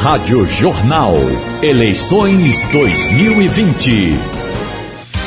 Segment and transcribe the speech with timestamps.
[0.00, 1.14] Rádio Jornal.
[1.60, 4.12] Eleições 2020.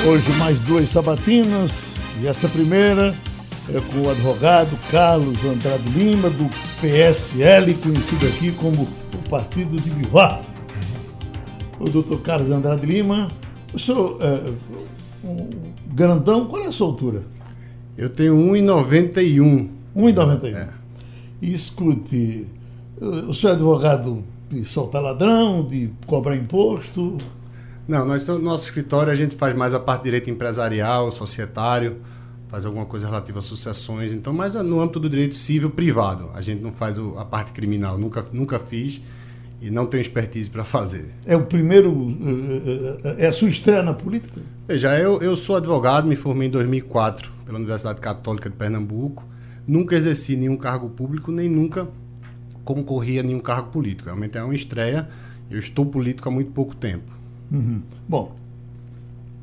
[0.08, 1.84] Hoje mais duas sabatinas
[2.22, 3.14] e essa primeira
[3.68, 6.50] é com o advogado Carlos Andrade Lima, do
[6.80, 10.42] PSL, conhecido aqui como o Partido de Vivar.
[11.78, 13.28] O doutor Carlos Andrade Lima,
[13.74, 14.54] o senhor é,
[15.22, 15.50] um
[15.94, 17.24] grandão, qual é a sua altura?
[17.98, 19.68] Eu tenho 1,91.
[19.98, 20.56] 1,91.
[20.56, 20.70] É.
[21.42, 22.48] E escute,
[23.02, 27.18] o senhor é advogado de soltar ladrão, de cobrar imposto?
[27.88, 31.98] Não, nós, nosso escritório a gente faz mais a parte de direito empresarial, societário,
[32.50, 36.30] faz alguma coisa relativa a sucessões, então, mas no âmbito do direito civil privado.
[36.34, 39.02] A gente não faz a parte criminal, nunca, nunca fiz
[39.62, 41.06] e não tenho expertise para fazer.
[41.26, 42.18] É o primeiro.
[42.22, 44.42] Eh, eh, é a sua estreia na política?
[44.68, 49.24] Veja, eu, eu sou advogado, me formei em 2004 pela Universidade Católica de Pernambuco.
[49.68, 51.88] Nunca exerci nenhum cargo público, nem nunca
[52.64, 54.06] concorri a nenhum cargo político.
[54.06, 55.08] Realmente é uma estreia.
[55.50, 57.12] Eu estou político há muito pouco tempo.
[57.52, 57.82] Uhum.
[58.08, 58.36] Bom,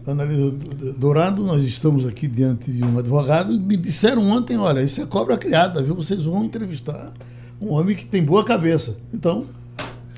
[0.07, 0.51] Analisa
[0.97, 3.59] Dourado, nós estamos aqui diante de um advogado.
[3.59, 5.95] Me disseram ontem: olha, isso é cobra criada, viu?
[5.95, 7.13] Vocês vão entrevistar
[7.61, 8.97] um homem que tem boa cabeça.
[9.13, 9.47] Então,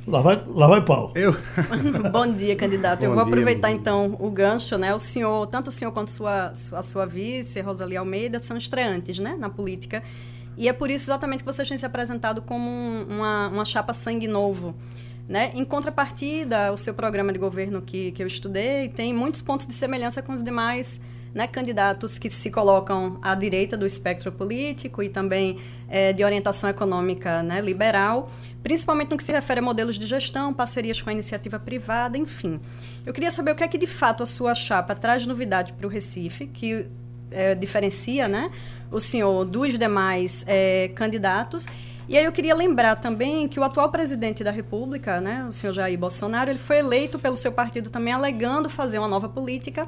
[0.06, 1.12] Lá vai, lá vai pau.
[1.14, 1.36] Eu.
[2.10, 3.00] Bom dia, candidato.
[3.00, 4.94] Bom eu vou dia, aproveitar então o gancho, né?
[4.94, 9.36] O senhor, tanto o senhor quanto sua, a sua vice, Rosalie Almeida, são estreantes, né,
[9.38, 10.02] na política.
[10.60, 12.68] E é por isso exatamente que vocês têm se apresentado como
[13.08, 14.74] uma, uma chapa sangue novo.
[15.26, 15.52] Né?
[15.54, 19.72] Em contrapartida, o seu programa de governo que, que eu estudei tem muitos pontos de
[19.72, 21.00] semelhança com os demais
[21.32, 25.58] né, candidatos que se colocam à direita do espectro político e também
[25.88, 28.30] é, de orientação econômica né, liberal
[28.62, 32.60] principalmente no que se refere a modelos de gestão, parcerias com a iniciativa privada, enfim.
[33.06, 35.86] Eu queria saber o que é que de fato a sua chapa traz novidade para
[35.86, 36.86] o Recife, que
[37.30, 38.50] é, diferencia né,
[38.90, 41.66] o senhor dos demais é, candidatos.
[42.08, 45.72] E aí eu queria lembrar também que o atual presidente da República, né, o senhor
[45.72, 49.86] Jair Bolsonaro, ele foi eleito pelo seu partido também alegando fazer uma nova política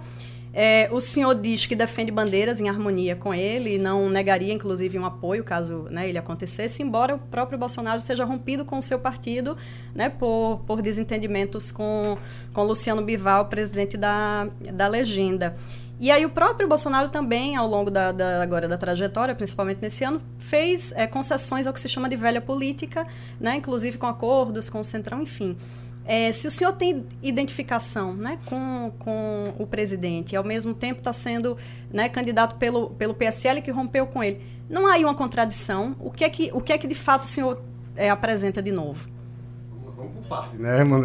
[0.54, 4.98] é, o senhor diz que defende bandeiras em harmonia com ele e não negaria, inclusive,
[4.98, 8.98] um apoio caso né, ele acontecesse, embora o próprio Bolsonaro seja rompido com o seu
[8.98, 9.56] partido
[9.94, 12.18] né, por, por desentendimentos com,
[12.52, 15.54] com Luciano Bival, presidente da, da legenda.
[16.02, 20.02] E aí o próprio Bolsonaro também, ao longo da, da agora da trajetória, principalmente nesse
[20.02, 23.06] ano, fez é, concessões ao que se chama de velha política,
[23.38, 25.56] né, inclusive com acordos com o Centrão, enfim.
[26.04, 30.98] É, se o senhor tem identificação né, com, com o presidente e ao mesmo tempo
[30.98, 31.56] está sendo
[31.92, 35.94] né, candidato pelo, pelo PSL que rompeu com ele, não há aí uma contradição?
[36.00, 37.62] O que é que, o que, é que de fato o senhor
[37.94, 39.08] é, apresenta de novo?
[39.96, 41.04] Vamos por parte, né, mano?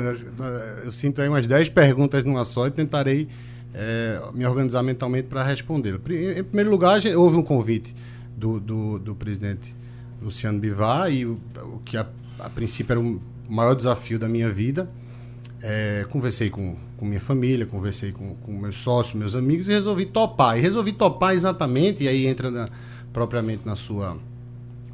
[0.84, 3.30] Eu sinto aí umas 10 perguntas numa só e tentarei
[3.78, 5.94] é, me organizar mentalmente para responder.
[5.96, 7.94] Em primeiro lugar, houve um convite
[8.36, 9.74] do, do, do presidente
[10.20, 12.08] Luciano Bivar e o, o que a,
[12.40, 14.90] a princípio era o maior desafio da minha vida.
[15.62, 20.08] É, conversei com, com minha família, conversei com, com meus sócios, meus amigos e resolvi
[20.08, 20.58] topar.
[20.58, 22.68] E resolvi topar exatamente, e aí entra na,
[23.14, 24.18] propriamente na sua,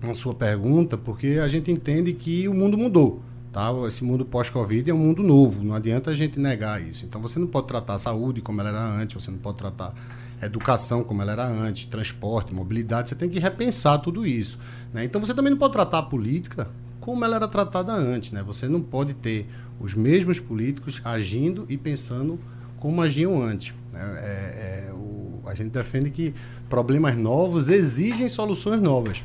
[0.02, 3.22] na sua pergunta, porque a gente entende que o mundo mudou.
[3.54, 3.72] Tá?
[3.88, 7.06] Esse mundo pós-Covid é um mundo novo, não adianta a gente negar isso.
[7.06, 9.94] Então você não pode tratar a saúde como ela era antes, você não pode tratar
[10.42, 14.58] a educação como ela era antes, transporte, mobilidade, você tem que repensar tudo isso.
[14.92, 15.06] Né?
[15.06, 16.68] Então você também não pode tratar a política
[17.00, 18.32] como ela era tratada antes.
[18.32, 18.42] Né?
[18.42, 19.48] Você não pode ter
[19.80, 22.40] os mesmos políticos agindo e pensando
[22.80, 23.72] como agiam antes.
[23.94, 24.02] Né?
[24.18, 26.34] É, é, o, a gente defende que
[26.68, 29.22] problemas novos exigem soluções novas.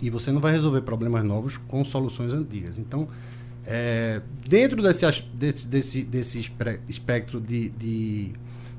[0.00, 2.78] E você não vai resolver problemas novos com soluções antigas.
[2.78, 3.08] Então,
[3.66, 5.04] é, dentro desse,
[5.34, 6.50] desse, desse, desse
[6.88, 8.32] espectro de, de,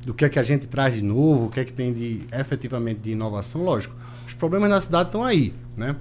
[0.04, 2.26] do que é que a gente traz de novo, o que é que tem de
[2.32, 5.96] efetivamente de inovação, lógico, os problemas na cidade estão aí, né?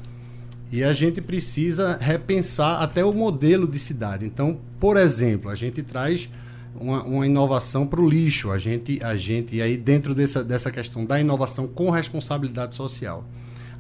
[0.71, 4.27] E a gente precisa repensar até o modelo de cidade.
[4.27, 6.29] Então, por exemplo, a gente traz
[6.79, 8.51] uma, uma inovação para o lixo.
[8.51, 13.25] A gente, a gente, e aí dentro dessa, dessa questão da inovação com responsabilidade social.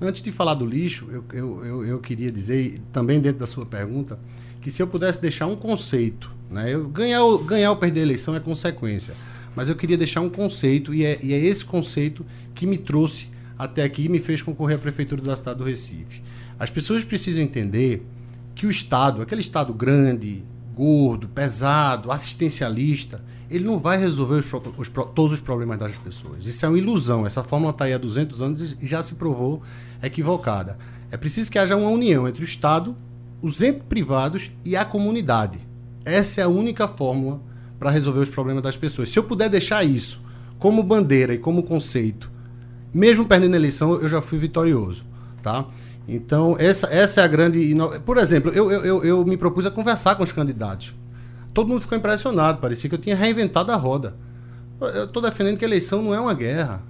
[0.00, 3.66] Antes de falar do lixo, eu, eu, eu, eu queria dizer, também dentro da sua
[3.66, 4.18] pergunta,
[4.60, 8.34] que se eu pudesse deixar um conceito, né, eu, ganhar, ganhar ou perder a eleição
[8.34, 9.14] é consequência,
[9.56, 12.24] mas eu queria deixar um conceito, e é, e é esse conceito
[12.54, 13.28] que me trouxe
[13.58, 16.22] até aqui e me fez concorrer à Prefeitura da cidade do Recife.
[16.58, 18.06] As pessoas precisam entender
[18.54, 20.44] que o Estado, aquele Estado grande,
[20.74, 24.46] gordo, pesado, assistencialista, ele não vai resolver os,
[24.78, 26.44] os, todos os problemas das pessoas.
[26.44, 27.26] Isso é uma ilusão.
[27.26, 29.62] Essa fórmula está aí há 200 anos e já se provou
[30.02, 30.78] equivocada.
[31.10, 32.94] É preciso que haja uma união entre o Estado,
[33.40, 35.58] os entes privados e a comunidade.
[36.04, 37.40] Essa é a única fórmula
[37.78, 39.08] para resolver os problemas das pessoas.
[39.08, 40.20] Se eu puder deixar isso
[40.58, 42.30] como bandeira e como conceito,
[42.92, 45.04] mesmo perdendo a eleição, eu já fui vitorioso,
[45.42, 45.66] tá?
[46.06, 47.74] Então, essa, essa é a grande.
[48.04, 50.94] Por exemplo, eu, eu, eu me propus a conversar com os candidatos.
[51.58, 54.14] Todo mundo ficou impressionado, parecia que eu tinha reinventado a roda.
[54.80, 56.80] Eu estou defendendo que eleição não é uma guerra.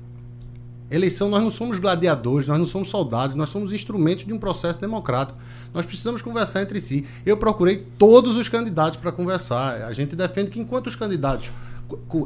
[0.91, 4.79] Eleição, nós não somos gladiadores, nós não somos soldados, nós somos instrumentos de um processo
[4.79, 5.38] democrático.
[5.73, 7.06] Nós precisamos conversar entre si.
[7.25, 9.85] Eu procurei todos os candidatos para conversar.
[9.85, 11.50] A gente defende que enquanto os candidatos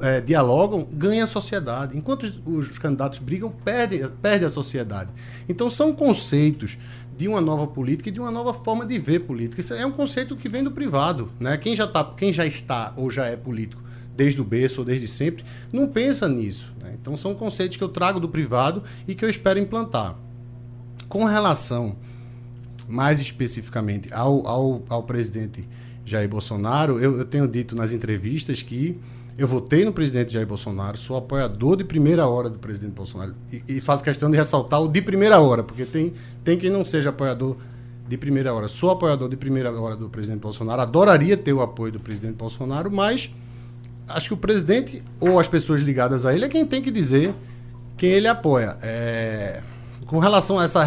[0.00, 1.96] é, dialogam, ganha a sociedade.
[1.96, 5.10] Enquanto os, os, candidatos brigam, perde, perde a sociedade.
[5.48, 6.76] Então são conceitos
[7.16, 9.60] de uma nova política e de uma nova forma de ver política.
[9.60, 11.30] Isso é um conceito que vem do privado.
[11.38, 11.56] Né?
[11.56, 13.82] Quem, já tá, quem já está ou já é político
[14.16, 16.72] desde o berço ou desde sempre, não pensa nisso.
[16.80, 16.94] Né?
[17.00, 20.16] Então são conceitos que eu trago do privado e que eu espero implantar.
[21.08, 21.96] Com relação,
[22.88, 25.66] mais especificamente, ao, ao, ao presidente
[26.04, 28.98] Jair Bolsonaro, eu, eu tenho dito nas entrevistas que
[29.38, 33.34] eu votei no presidente Jair Bolsonaro, sou apoiador de primeira hora do presidente Bolsonaro.
[33.50, 36.12] E, e faço questão de ressaltar o de primeira hora, porque tem,
[36.44, 37.56] tem quem não seja apoiador
[38.08, 38.68] de primeira hora.
[38.68, 42.90] Sou apoiador de primeira hora do presidente Bolsonaro, adoraria ter o apoio do presidente Bolsonaro,
[42.90, 43.30] mas
[44.08, 47.34] acho que o presidente ou as pessoas ligadas a ele é quem tem que dizer
[47.96, 48.76] quem ele apoia.
[48.82, 49.62] É,
[50.06, 50.82] com relação a essa,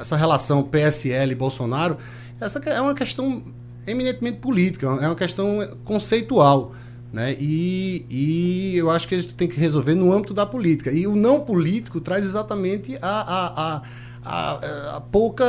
[0.00, 1.98] essa relação PSL-Bolsonaro,
[2.40, 3.42] essa é uma questão
[3.86, 6.74] eminentemente política, é uma questão conceitual.
[7.12, 7.36] Né?
[7.40, 10.92] E, e eu acho que a gente tem que resolver no âmbito da política.
[10.92, 13.82] E o não político traz exatamente a, a, a,
[14.24, 15.44] a, a pouca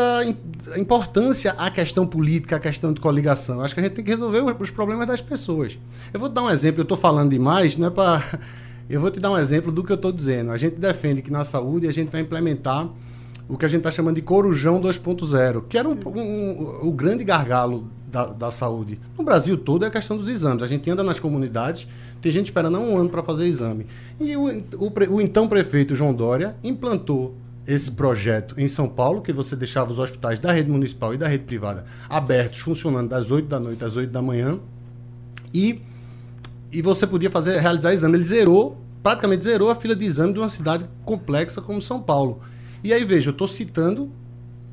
[0.75, 3.61] importância à questão política, à questão de coligação.
[3.61, 5.77] Acho que a gente tem que resolver os problemas das pessoas.
[6.11, 8.23] Eu vou dar um exemplo, eu estou falando demais, não é para.
[8.89, 10.51] Eu vou te dar um exemplo do que eu estou dizendo.
[10.51, 12.89] A gente defende que na saúde a gente vai implementar
[13.47, 16.91] o que a gente está chamando de Corujão 2.0, que era um, um, um, o
[16.91, 18.99] grande gargalo da, da, saúde.
[19.17, 20.61] No Brasil todo é a questão dos exames.
[20.61, 21.87] A gente anda nas comunidades,
[22.21, 23.87] tem gente esperando um ano para fazer exame.
[24.19, 27.35] E o, o, o, então prefeito João Dória implantou
[27.65, 31.27] esse projeto em São Paulo, que você deixava os hospitais da rede municipal e da
[31.27, 34.59] rede privada abertos, funcionando das 8 da noite às 8 da manhã.
[35.53, 35.81] E,
[36.71, 38.17] e você podia fazer realizar exame.
[38.17, 42.41] Ele zerou, praticamente zerou a fila de exame de uma cidade complexa como São Paulo.
[42.83, 44.11] E aí, veja, eu estou citando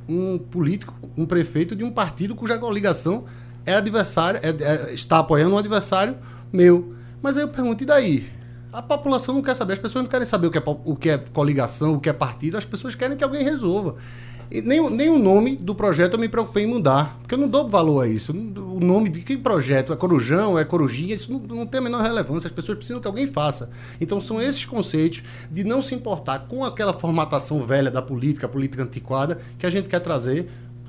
[0.08, 3.24] um político, um prefeito de um partido cuja coligação
[3.66, 6.16] é adversário, é, é, está apoiando um adversário
[6.52, 6.88] meu.
[7.20, 8.30] Mas aí eu pergunto, e daí?
[8.72, 11.10] A população não quer saber, as pessoas não querem saber o que é, o que
[11.10, 13.96] é coligação, o que é partido, as pessoas querem que alguém resolva.
[14.50, 17.48] E nem, nem o nome do projeto eu me preocupei em mudar, porque eu não
[17.48, 18.32] dou valor a isso.
[18.32, 19.92] O nome de que projeto?
[19.92, 20.58] É Corujão?
[20.58, 21.14] É Corujinha?
[21.14, 22.46] Isso não, não tem a menor relevância.
[22.46, 23.70] As pessoas precisam que alguém faça.
[24.00, 28.82] Então são esses conceitos de não se importar com aquela formatação velha da política, política
[28.82, 30.48] antiquada, que a gente quer trazer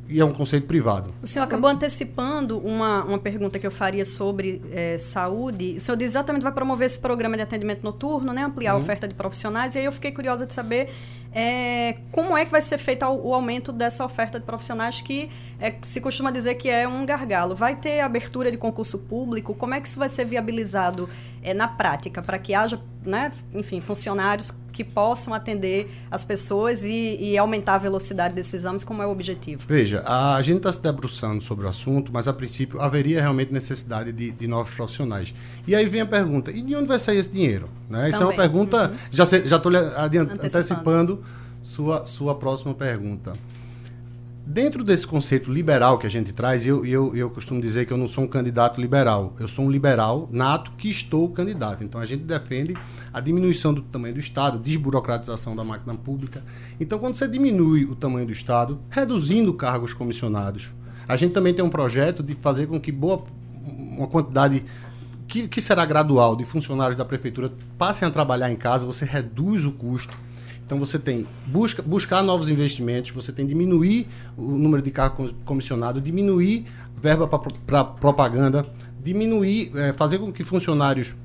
[0.10, 1.14] e é um conceito privado.
[1.22, 5.76] O senhor acabou antecipando uma, uma pergunta que eu faria sobre é, saúde.
[5.78, 8.80] O senhor diz exatamente vai promover esse programa de atendimento noturno, né, ampliar uhum.
[8.80, 9.76] a oferta de profissionais.
[9.76, 10.90] E aí eu fiquei curiosa de saber
[11.32, 15.30] é, como é que vai ser feito o aumento dessa oferta de profissionais que
[15.60, 17.56] é, se costuma dizer que é um gargalo?
[17.56, 19.54] Vai ter abertura de concurso público?
[19.54, 21.08] Como é que isso vai ser viabilizado
[21.56, 27.38] na prática para que haja, né, enfim, funcionários que possam atender as pessoas e, e,
[27.38, 29.62] aumentar a velocidade desses exames, como é o objetivo?
[29.68, 34.14] Veja, a gente está se debruçando sobre o assunto, mas a princípio haveria realmente necessidade
[34.14, 35.36] de, de novos profissionais.
[35.68, 37.68] E aí vem a pergunta: e de onde vai sair esse dinheiro?
[37.90, 38.10] Né?
[38.10, 38.88] Isso é uma pergunta.
[38.88, 38.98] Uhum.
[39.12, 39.72] Já estou
[40.46, 41.26] antecipando
[41.62, 43.34] sua, sua próxima pergunta.
[44.52, 47.98] Dentro desse conceito liberal que a gente traz, eu, eu, eu costumo dizer que eu
[47.98, 49.36] não sou um candidato liberal.
[49.40, 51.84] Eu sou um liberal nato que estou candidato.
[51.84, 52.76] Então a gente defende
[53.14, 56.44] a diminuição do tamanho do Estado, desburocratização da máquina pública.
[56.80, 60.72] Então, quando você diminui o tamanho do Estado, reduzindo cargos comissionados,
[61.08, 63.24] a gente também tem um projeto de fazer com que boa
[63.64, 64.66] uma quantidade
[65.28, 69.64] que, que será gradual de funcionários da prefeitura passem a trabalhar em casa, você reduz
[69.64, 70.18] o custo
[70.70, 74.08] então você tem busca, buscar novos investimentos, você tem diminuir
[74.38, 78.64] o número de carro comissionado, diminuir verba para propaganda,
[79.04, 81.16] diminuir, é, fazer com que funcionários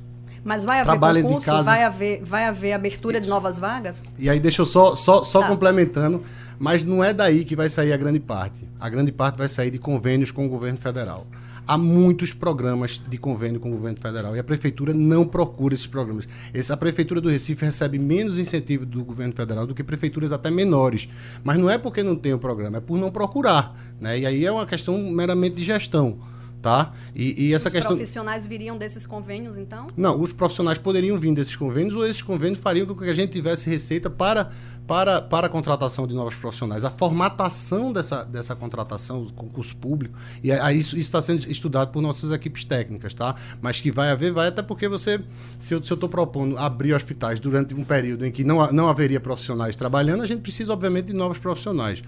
[0.42, 3.24] mas vai haver concurso, vai haver, vai haver abertura Isso.
[3.24, 4.02] de novas vagas?
[4.18, 5.48] E aí deixa eu só, só, só tá.
[5.48, 6.22] complementando,
[6.58, 8.60] mas não é daí que vai sair a grande parte.
[8.78, 11.26] A grande parte vai sair de convênios com o governo federal
[11.66, 15.86] há muitos programas de convênio com o governo federal e a prefeitura não procura esses
[15.86, 16.28] programas.
[16.52, 20.50] Essa, a prefeitura do Recife recebe menos incentivo do governo federal do que prefeituras até
[20.50, 21.08] menores.
[21.42, 23.76] Mas não é porque não tem o programa, é por não procurar.
[24.00, 24.20] Né?
[24.20, 26.18] E aí é uma questão meramente de gestão.
[26.64, 26.94] Tá?
[27.14, 27.94] E, e essa os questão...
[27.94, 29.86] profissionais viriam desses convênios, então?
[29.94, 33.32] Não, os profissionais poderiam vir desses convênios ou esses convênios fariam com que a gente
[33.32, 34.50] tivesse receita para
[34.86, 40.50] para, para a contratação de novos profissionais, a formatação dessa, dessa contratação, concurso público, e
[40.50, 43.36] aí isso está sendo estudado por nossas equipes técnicas, tá?
[43.60, 45.20] Mas que vai haver, vai até porque você,
[45.58, 49.76] se eu estou propondo abrir hospitais durante um período em que não, não haveria profissionais
[49.76, 52.02] trabalhando, a gente precisa, obviamente, de novos profissionais.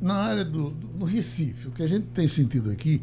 [0.00, 3.02] na área do, do Recife, o que a gente tem sentido aqui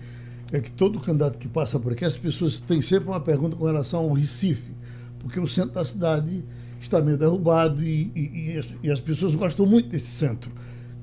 [0.56, 3.66] é que todo candidato que passa por aqui, as pessoas têm sempre uma pergunta com
[3.66, 4.72] relação ao Recife,
[5.20, 6.44] porque o centro da cidade
[6.80, 10.52] está meio derrubado e, e, e, as, e as, pessoas gostam muito desse centro.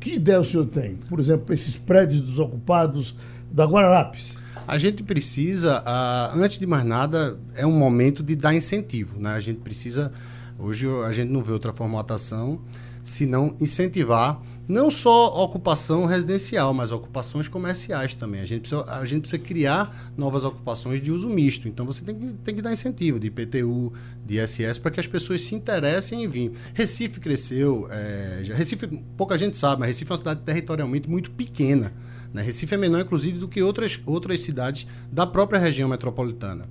[0.00, 0.96] Que ideia o senhor tem?
[0.96, 3.14] Por exemplo, esses prédios desocupados
[3.50, 4.34] da Guararapes?
[4.66, 9.20] A gente precisa, uh, antes de mais nada, é um momento de dar incentivo.
[9.20, 9.30] Né?
[9.30, 10.12] A gente precisa,
[10.58, 12.60] hoje a gente não vê outra formatação,
[13.04, 18.40] senão incentivar não só ocupação residencial, mas ocupações comerciais também.
[18.40, 21.68] A gente precisa, a gente precisa criar novas ocupações de uso misto.
[21.68, 23.92] Então você tem que, tem que dar incentivo de IPTU,
[24.24, 26.52] de ISS, para que as pessoas se interessem em vir.
[26.74, 31.92] Recife cresceu, é, Recife, pouca gente sabe, mas Recife é uma cidade territorialmente muito pequena.
[32.32, 32.42] Né?
[32.42, 36.66] Recife é menor, inclusive, do que outras, outras cidades da própria região metropolitana.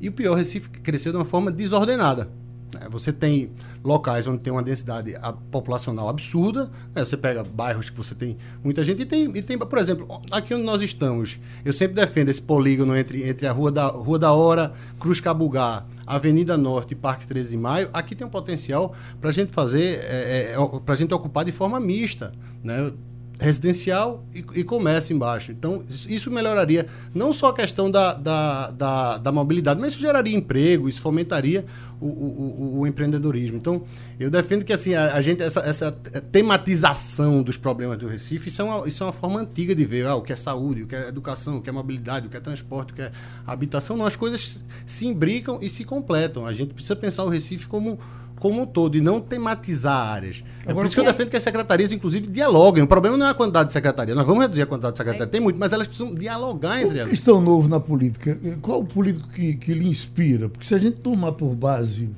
[0.00, 2.30] E o pior, Recife cresceu de uma forma desordenada.
[2.74, 2.80] Né?
[2.90, 3.50] Você tem
[3.82, 5.14] locais onde tem uma densidade
[5.50, 7.04] populacional absurda, né?
[7.04, 10.52] você pega bairros que você tem muita gente e tem, e tem, por exemplo, aqui
[10.52, 14.32] onde nós estamos, eu sempre defendo esse polígono entre, entre a Rua da, Rua da
[14.32, 19.30] Hora, Cruz Cabugá, Avenida Norte e Parque 13 de Maio, aqui tem um potencial para
[19.30, 22.92] a gente fazer, é, é, para a gente ocupar de forma mista, né?
[23.38, 25.50] Residencial e, e, comércio embaixo.
[25.50, 30.36] Então, isso melhoraria não só a questão da, da, da, da mobilidade, mas isso geraria
[30.36, 31.64] emprego, isso fomentaria
[32.00, 33.56] o, o, o, empreendedorismo.
[33.56, 33.82] Então,
[34.20, 35.92] eu defendo que assim, a, a, gente, essa, essa
[36.30, 40.06] tematização dos problemas do Recife, isso é, uma, isso é uma forma antiga de ver
[40.06, 42.36] ah, o que é saúde, o que é educação, o que é mobilidade, o que
[42.36, 43.10] é transporte, o que é
[43.46, 43.96] habitação.
[43.96, 46.46] Não, as coisas se imbricam e se completam.
[46.46, 47.98] A gente precisa pensar o Recife como
[48.44, 50.44] como um todo e não tematizar áreas.
[50.66, 52.84] É Agora, por isso que eu defendo que as secretarias, inclusive, dialoguem.
[52.84, 54.14] O problema não é a quantidade de secretaria.
[54.14, 55.26] Nós vamos reduzir a quantidade de secretaria.
[55.28, 57.14] Tem muito, mas elas precisam dialogar entre elas.
[57.14, 58.38] Estão novo na política.
[58.60, 60.50] Qual o político que, que lhe inspira?
[60.50, 62.10] Porque se a gente tomar por base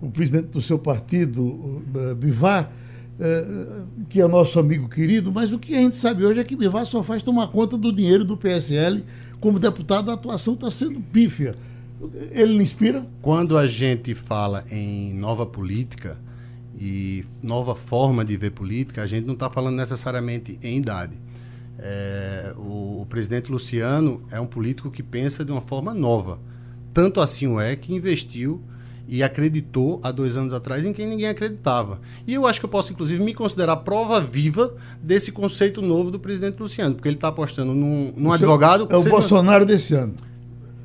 [0.00, 1.82] o presidente do seu partido,
[2.16, 2.72] Bivar,
[3.20, 6.56] é, que é nosso amigo querido, mas o que a gente sabe hoje é que
[6.56, 9.04] Bivar só faz tomar conta do dinheiro do PSL.
[9.38, 11.56] Como deputado, a atuação está sendo pífia.
[12.30, 13.04] Ele inspira?
[13.20, 16.16] Quando a gente fala em nova política
[16.78, 21.16] e nova forma de ver política, a gente não está falando necessariamente em idade.
[21.78, 26.38] É, o, o, presidente Luciano é um político que pensa de uma forma nova.
[26.94, 28.62] Tanto assim o é que investiu
[29.06, 32.00] e acreditou há dois anos atrás em quem ninguém acreditava.
[32.26, 36.20] E eu acho que eu posso, inclusive, me considerar prova viva desse conceito novo do
[36.20, 38.86] presidente Luciano, porque ele está apostando num, num advogado.
[38.90, 40.14] É o Bolsonaro desse ano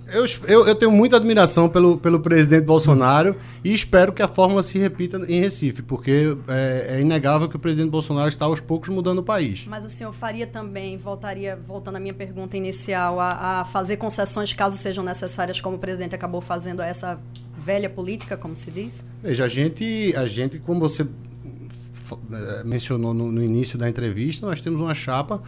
[0.08, 4.62] eu, eu, eu, tenho muita admiração pelo, pelo presidente Bolsonaro e espero que a fórmula
[4.62, 8.90] se repita em Recife, porque é, é, inegável que o presidente Bolsonaro está aos poucos
[8.90, 9.66] mudando o país.
[9.68, 14.54] Mas o senhor faria também, voltaria, voltando à minha pergunta inicial, a, a fazer concessões
[14.54, 17.20] caso sejam necessárias, como o presidente acabou fazendo a essa
[17.58, 19.06] velha política, como se diz?
[19.22, 21.08] Veja, a gente, a gente como você
[22.32, 25.42] é, mencionou no, no início da entrevista, nós temos uma chapa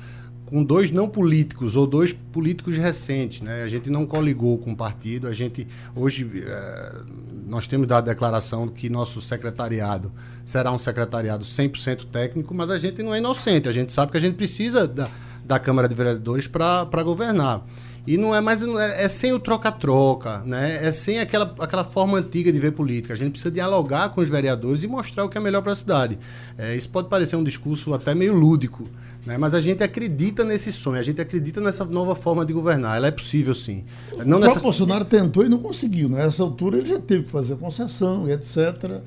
[0.46, 3.64] com dois não políticos ou dois políticos recentes, né?
[3.64, 5.28] A gente não coligou com o partido.
[5.28, 7.02] A gente hoje é,
[7.48, 10.12] nós temos dado declaração que nosso secretariado
[10.46, 13.68] será um secretariado 100% técnico, mas a gente não é inocente.
[13.68, 15.10] A gente sabe que a gente precisa da,
[15.44, 17.66] da Câmara de Vereadores para governar.
[18.08, 20.86] E não é mais é, é sem o troca-troca, né?
[20.86, 23.14] É sem aquela, aquela forma antiga de ver política.
[23.14, 25.76] A gente precisa dialogar com os vereadores e mostrar o que é melhor para a
[25.76, 26.20] cidade.
[26.58, 28.88] É, isso pode parecer um discurso até meio lúdico,
[29.26, 29.38] né?
[29.38, 32.96] Mas a gente acredita nesse sonho, a gente acredita nessa nova forma de governar.
[32.98, 33.84] Ela é possível, sim.
[34.26, 34.62] Não o necess...
[34.62, 36.08] Bolsonaro tentou e não conseguiu.
[36.08, 36.24] Né?
[36.24, 39.02] Nessa altura ele já teve que fazer concessão e etc.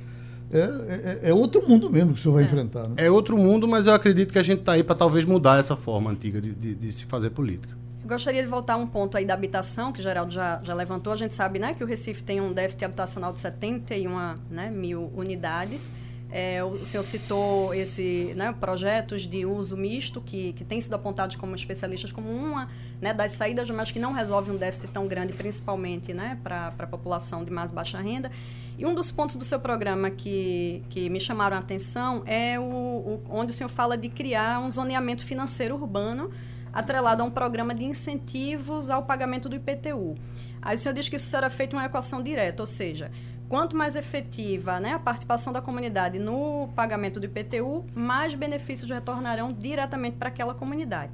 [0.50, 2.46] É, é, é, outro mundo mesmo que o senhor vai é.
[2.46, 2.88] enfrentar.
[2.88, 2.94] Né?
[2.96, 5.76] É outro mundo, mas eu acredito que a gente está aí para talvez mudar essa
[5.76, 7.77] forma antiga de, de, de, se fazer política.
[8.08, 11.12] Gostaria de voltar a um ponto aí da habitação, que o Geraldo já, já levantou.
[11.12, 14.10] A gente sabe né, que o Recife tem um déficit habitacional de 71
[14.50, 15.92] né, mil unidades.
[16.30, 21.36] É, o senhor citou esse né, projetos de uso misto que, que têm sido apontados
[21.36, 25.34] como especialistas como uma né, das saídas, mas que não resolve um déficit tão grande,
[25.34, 28.30] principalmente né, para a população de mais baixa renda.
[28.78, 32.62] E um dos pontos do seu programa que, que me chamaram a atenção é o,
[32.62, 36.30] o onde o senhor fala de criar um zoneamento financeiro urbano
[36.72, 40.16] atrelado a um programa de incentivos ao pagamento do IPTU.
[40.60, 43.10] Aí o senhor diz que isso será feito uma equação direta, ou seja,
[43.48, 49.52] quanto mais efetiva né, a participação da comunidade no pagamento do IPTU, mais benefícios retornarão
[49.52, 51.12] diretamente para aquela comunidade.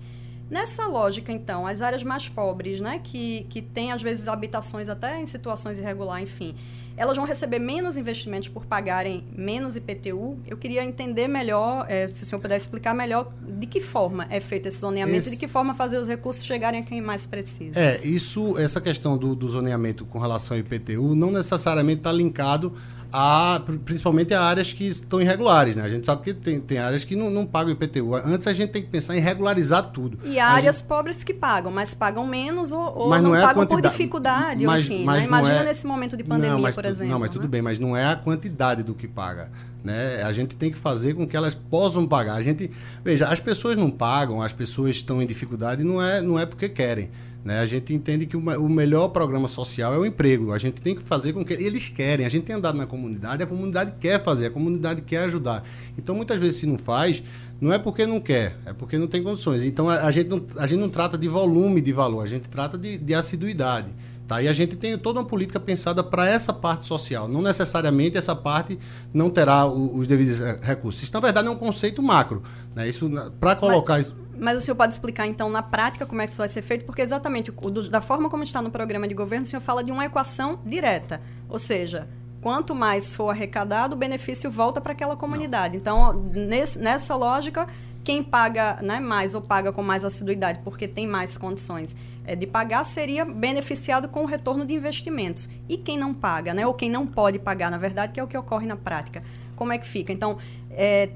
[0.51, 5.19] Nessa lógica, então, as áreas mais pobres, né, que, que têm às vezes habitações até
[5.19, 6.55] em situações irregulares, enfim,
[6.97, 10.39] elas vão receber menos investimentos por pagarem menos IPTU.
[10.47, 14.41] Eu queria entender melhor, é, se o senhor pudesse explicar melhor de que forma é
[14.41, 15.29] feito esse zoneamento esse...
[15.29, 17.79] e de que forma fazer os recursos chegarem a quem mais precisa.
[17.79, 22.73] É, isso, essa questão do, do zoneamento com relação ao IPTU não necessariamente está linkado
[23.17, 25.85] a, principalmente a áreas que estão irregulares, né?
[25.85, 28.17] A gente sabe que tem, tem áreas que não, não pagam IPTU.
[28.17, 30.19] Antes a gente tem que pensar em regularizar tudo.
[30.25, 30.87] E áreas gente...
[30.89, 34.85] pobres que pagam, mas pagam menos ou, ou não, não é pagam por dificuldade, mas,
[34.85, 35.05] enfim.
[35.05, 35.27] Mas né?
[35.27, 35.65] Imagina é...
[35.65, 37.13] nesse momento de pandemia, não, por tu, exemplo.
[37.13, 37.33] Não, mas né?
[37.35, 39.49] tudo bem, mas não é a quantidade do que paga.
[39.85, 40.21] Né?
[40.25, 42.35] A gente tem que fazer com que elas possam pagar.
[42.35, 42.69] A gente,
[43.05, 46.69] veja, as pessoas não pagam, as pessoas estão em dificuldade, não é, não é porque
[46.69, 47.11] querem.
[47.45, 47.61] Né?
[47.61, 50.53] A gente entende que o melhor programa social é o emprego.
[50.53, 52.25] A gente tem que fazer com que eles querem.
[52.25, 55.63] A gente tem andado na comunidade, a comunidade quer fazer, a comunidade quer ajudar.
[55.99, 57.23] Então, muitas vezes, se não faz,
[57.61, 59.63] não é porque não quer, é porque não tem condições.
[59.63, 62.49] Então, a, a gente, não, a gente não trata de volume de valor, a gente
[62.49, 63.89] trata de, de assiduidade.
[64.27, 64.43] Tá?
[64.43, 67.29] E a gente tem toda uma política pensada para essa parte social.
[67.29, 68.79] Não necessariamente essa parte
[69.13, 71.03] não terá o, os devidos recursos.
[71.03, 72.43] Isso, na verdade, é um conceito macro.
[72.75, 72.89] Né?
[72.89, 74.15] Isso, para colocar Mas...
[74.39, 76.85] mas o senhor pode explicar, então, na prática, como é que isso vai ser feito?
[76.85, 79.93] Porque exatamente do, da forma como está no programa de governo, o senhor fala de
[79.93, 81.21] uma equação direta.
[81.49, 82.09] Ou seja,
[82.41, 85.77] quanto mais for arrecadado, o benefício volta para aquela comunidade.
[85.77, 87.67] Então, nesse, nessa lógica,
[88.05, 92.47] quem paga né, mais ou paga com mais assiduidade porque tem mais condições é, de
[92.47, 95.49] pagar seria beneficiado com o retorno de investimentos.
[95.69, 98.27] E quem não paga, né, ou quem não pode pagar, na verdade, que é o
[98.27, 99.23] que ocorre na prática.
[99.57, 100.13] Como é que fica?
[100.13, 100.39] Então,
[100.71, 101.11] é,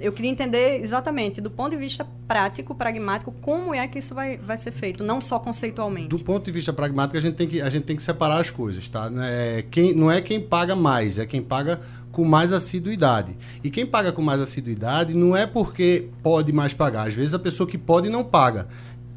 [0.00, 4.36] eu queria entender exatamente, do ponto de vista prático, pragmático, como é que isso vai,
[4.38, 6.08] vai ser feito, não só conceitualmente.
[6.08, 8.50] Do ponto de vista pragmático, a gente tem que, a gente tem que separar as
[8.50, 9.10] coisas, tá?
[9.22, 13.36] É, quem, não é quem paga mais, é quem paga com mais assiduidade.
[13.62, 17.06] E quem paga com mais assiduidade não é porque pode mais pagar.
[17.06, 18.66] Às vezes a pessoa que pode não paga.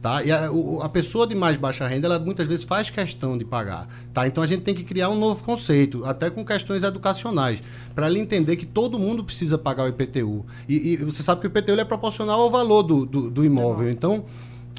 [0.01, 0.23] Tá?
[0.23, 0.49] E a,
[0.81, 3.87] a, pessoa de mais baixa renda, ela muitas vezes faz questão de pagar.
[4.11, 4.25] Tá?
[4.25, 7.61] Então a gente tem que criar um novo conceito, até com questões educacionais,
[7.93, 10.43] para ele entender que todo mundo precisa pagar o IPTU.
[10.67, 13.91] E, e você sabe que o IPTU é proporcional ao valor do, do, do imóvel.
[13.91, 14.25] Então,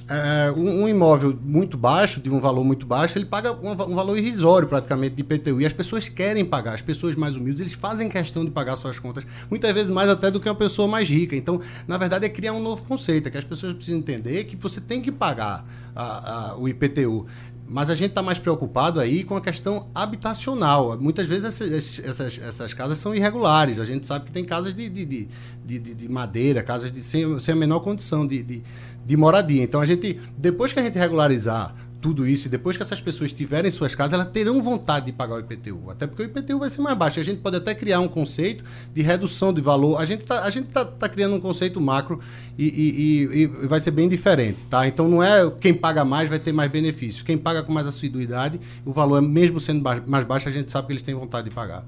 [0.08, 3.94] é, um, um, imóvel muito baixo, de um valor muito baixo, ele paga um, um,
[3.94, 5.60] valor irrisório praticamente de IPTU.
[5.60, 8.98] E as pessoas querem pagar, as pessoas mais humildes, eles fazem questão de pagar suas
[8.98, 11.36] contas, muitas vezes mais até do que uma pessoa mais rica.
[11.36, 14.56] Então, na verdade, é criar um novo conceito, é que as pessoas precisam entender que
[14.56, 17.26] você tem que pagar a, a, o IPTU.
[17.72, 20.98] Mas a gente está mais preocupado aí com a questão habitacional.
[21.00, 23.78] Muitas vezes essas, essas, essas, casas são irregulares.
[23.78, 25.28] A gente sabe que tem casas de, de, de,
[25.64, 28.62] de, de madeira, casas de, sem, sem a menor condição de, de,
[29.02, 29.62] de moradia.
[29.62, 33.32] Então a gente, depois que a gente regularizar tudo isso, e depois que essas pessoas
[33.32, 35.88] tiverem suas casas, elas terão vontade de pagar o IPTU.
[35.88, 37.20] Até porque o IPTU vai ser mais baixo.
[37.20, 39.98] A gente pode até criar um conceito de redução de valor.
[39.98, 42.18] A gente está tá, tá criando um conceito macro
[42.58, 44.58] e, e, e, e, vai ser bem diferente.
[44.68, 44.86] Tá?
[44.86, 47.24] Então não é quem paga mais vai ter mais benefício.
[47.24, 50.92] Quem paga com mais assiduidade, o valor, mesmo sendo mais baixo, a gente sabe que
[50.94, 51.84] eles têm vontade de pagar.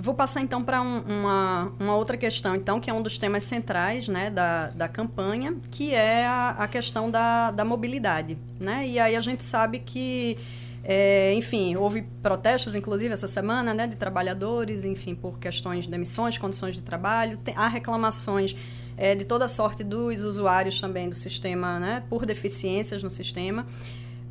[0.00, 3.44] Vou passar então para um, uma, uma outra questão, então, que é um dos temas
[3.44, 8.36] centrais né, da, da campanha, que é a, a questão da, da mobilidade.
[8.58, 8.88] Né?
[8.88, 10.36] E aí a gente sabe que,
[10.82, 16.36] é, enfim, houve protestos, inclusive, essa semana, né, de trabalhadores, enfim, por questões de emissões,
[16.38, 17.36] condições de trabalho.
[17.38, 18.56] Tem, há reclamações
[18.96, 23.64] é, de toda sorte dos usuários também do sistema, né, por deficiências no sistema.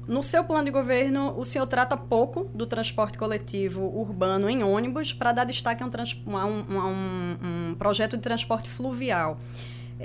[0.07, 5.13] No seu plano de governo, o senhor trata pouco do transporte coletivo urbano em ônibus
[5.13, 7.37] para dar destaque a um, a um, a um,
[7.71, 9.39] um projeto de transporte fluvial.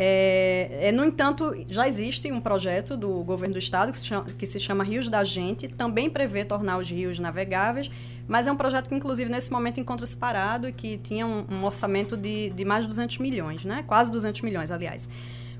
[0.01, 4.25] É, é, no entanto, já existe um projeto do governo do estado que se, chama,
[4.25, 7.91] que se chama Rios da Gente, também prevê tornar os rios navegáveis,
[8.29, 11.65] mas é um projeto que, inclusive, nesse momento encontra-se parado e que tinha um, um
[11.65, 13.83] orçamento de, de mais de 200 milhões, né?
[13.89, 15.09] quase 200 milhões, aliás.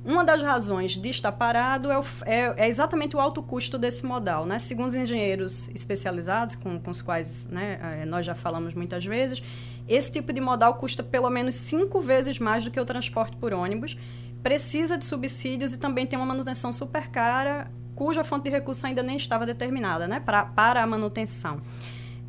[0.05, 4.07] Uma das razões de estar parado é, o, é, é, exatamente o alto custo desse
[4.07, 4.47] modal.
[4.47, 4.59] Né?
[4.59, 9.43] Segundo os engenheiros especializados, com, com os quais né, é, nós já falamos muitas vezes,
[9.89, 13.53] esse tipo de modal custa pelo menos cinco vezes mais do que o transporte por
[13.53, 13.97] ônibus,
[14.43, 19.03] precisa de subsídios e também tem uma manutenção super cara, cuja fonte de recurso ainda
[19.03, 21.61] nem estava determinada né, pra, para a manutenção.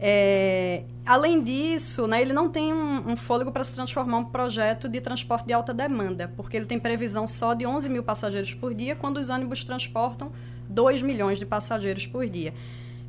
[0.01, 4.87] É, além disso, né, ele não tem um, um fôlego para se transformar um projeto
[4.87, 8.73] de transporte de alta demanda, porque ele tem previsão só de 11 mil passageiros por
[8.73, 10.31] dia, quando os ônibus transportam
[10.69, 12.53] 2 milhões de passageiros por dia.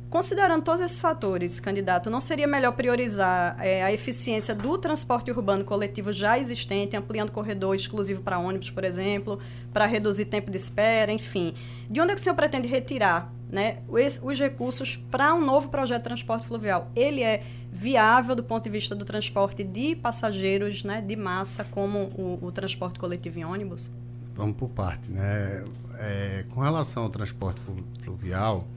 [0.09, 5.63] Considerando todos esses fatores, candidato, não seria melhor priorizar é, a eficiência do transporte urbano
[5.63, 9.39] coletivo já existente, ampliando corredor exclusivo para ônibus, por exemplo,
[9.71, 11.55] para reduzir tempo de espera, enfim?
[11.89, 15.69] De onde é que o senhor pretende retirar né, os, os recursos para um novo
[15.69, 16.89] projeto de transporte fluvial.
[16.95, 21.99] Ele é viável do ponto de vista do transporte de passageiros né, de massa, como
[22.15, 23.91] o, o transporte coletivo em ônibus?
[24.35, 25.09] Vamos por parte.
[25.09, 25.63] Né?
[25.99, 27.61] É, com relação ao transporte
[28.03, 28.67] fluvial,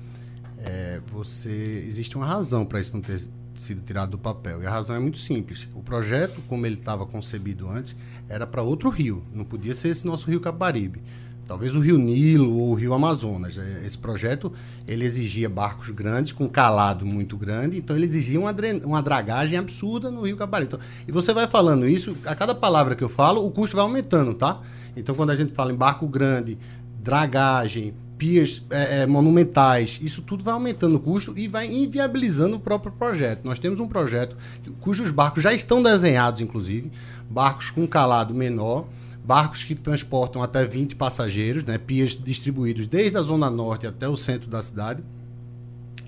[0.58, 3.20] é, você existe uma razão para isso não ter
[3.54, 4.62] sido tirado do papel.
[4.62, 5.68] E a razão é muito simples.
[5.74, 7.96] O projeto, como ele estava concebido antes,
[8.28, 9.22] era para outro rio.
[9.32, 11.02] Não podia ser esse nosso rio Caparibe.
[11.46, 13.56] Talvez o Rio Nilo ou o Rio Amazonas.
[13.56, 14.52] É, esse projeto
[14.86, 18.54] ele exigia barcos grandes com calado muito grande, então ele exigia uma,
[18.84, 20.74] uma dragagem absurda no Rio Caparibe.
[20.74, 23.84] Então, e você vai falando isso, a cada palavra que eu falo, o custo vai
[23.84, 24.60] aumentando, tá?
[24.96, 26.58] Então quando a gente fala em barco grande,
[27.00, 32.60] dragagem, pias é, é, monumentais, isso tudo vai aumentando o custo e vai inviabilizando o
[32.60, 33.44] próprio projeto.
[33.44, 34.36] Nós temos um projeto
[34.80, 36.90] cujos barcos já estão desenhados, inclusive,
[37.28, 38.86] barcos com calado menor,
[39.24, 44.16] barcos que transportam até 20 passageiros, né, pias distribuídos desde a zona norte até o
[44.16, 45.02] centro da cidade.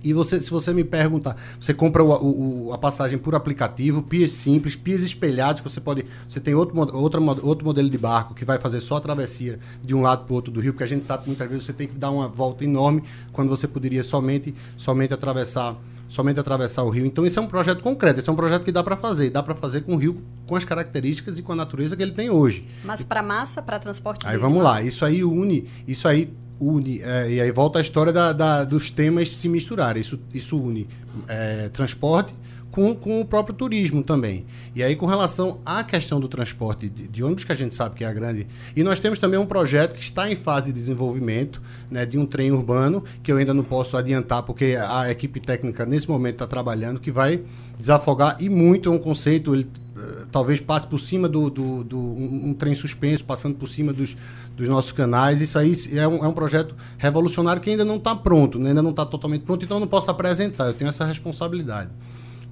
[0.04, 4.30] E você, se você me perguntar, você compra o, o, a passagem por aplicativo, pias
[4.30, 6.06] simples, pias espelhados, que você pode.
[6.28, 9.94] Você tem outro, outro, outro modelo de barco que vai fazer só a travessia de
[9.94, 11.72] um lado para o outro do rio, porque a gente sabe que muitas vezes você
[11.72, 13.02] tem que dar uma volta enorme
[13.32, 15.76] quando você poderia somente, somente atravessar
[16.08, 17.06] somente atravessar o rio.
[17.06, 19.42] Então, isso é um projeto concreto, esse é um projeto que dá para fazer, dá
[19.42, 22.30] para fazer com o rio com as características e com a natureza que ele tem
[22.30, 22.66] hoje.
[22.84, 27.30] Mas para massa, para transporte Aí vamos lá, isso aí une, isso aí une, é,
[27.30, 30.00] e aí volta a história da, da, dos temas se misturarem.
[30.00, 30.88] Isso, isso une
[31.28, 32.32] é, transporte
[32.76, 34.44] com, com o próprio turismo também.
[34.74, 37.94] E aí, com relação à questão do transporte de, de, ônibus, que a gente sabe
[37.94, 38.46] que é a grande.
[38.76, 42.26] E nós temos também um projeto que está em fase de desenvolvimento, né, de um
[42.26, 46.46] trem urbano, que eu ainda não posso adiantar, porque a equipe técnica nesse momento está
[46.46, 47.40] trabalhando, que vai
[47.78, 49.54] desafogar e muito é um conceito.
[49.54, 53.70] Ele, uh, talvez passe por cima do, do, do um, um, trem suspenso, passando por
[53.70, 54.14] cima dos,
[54.54, 55.40] dos nossos canais.
[55.40, 58.68] Isso aí é um, é um projeto revolucionário que ainda não está pronto, né?
[58.68, 61.88] ainda não está totalmente pronto, então eu não posso apresentar, eu tenho essa responsabilidade.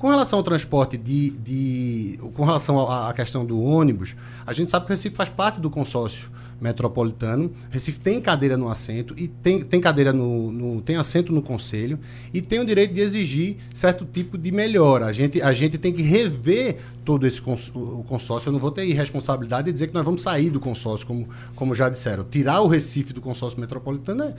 [0.04, 4.14] Com relação ao transporte de, de com relação à, questão do ônibus,
[4.46, 6.28] a gente sabe que o Recife faz parte do consórcio
[6.60, 7.50] metropolitano.
[7.70, 11.98] Recife tem cadeira no assento e tem, tem cadeira no, no, tem assento no conselho
[12.34, 15.06] e tem o direito de exigir certo tipo de melhora.
[15.06, 18.48] A gente, a gente tem que rever todo esse cons, o consórcio.
[18.48, 21.74] Eu não vou ter irresponsabilidade de dizer que nós vamos sair do consórcio, como, como
[21.74, 22.24] já disseram.
[22.24, 24.34] Tirar o Recife do consórcio metropolitano é,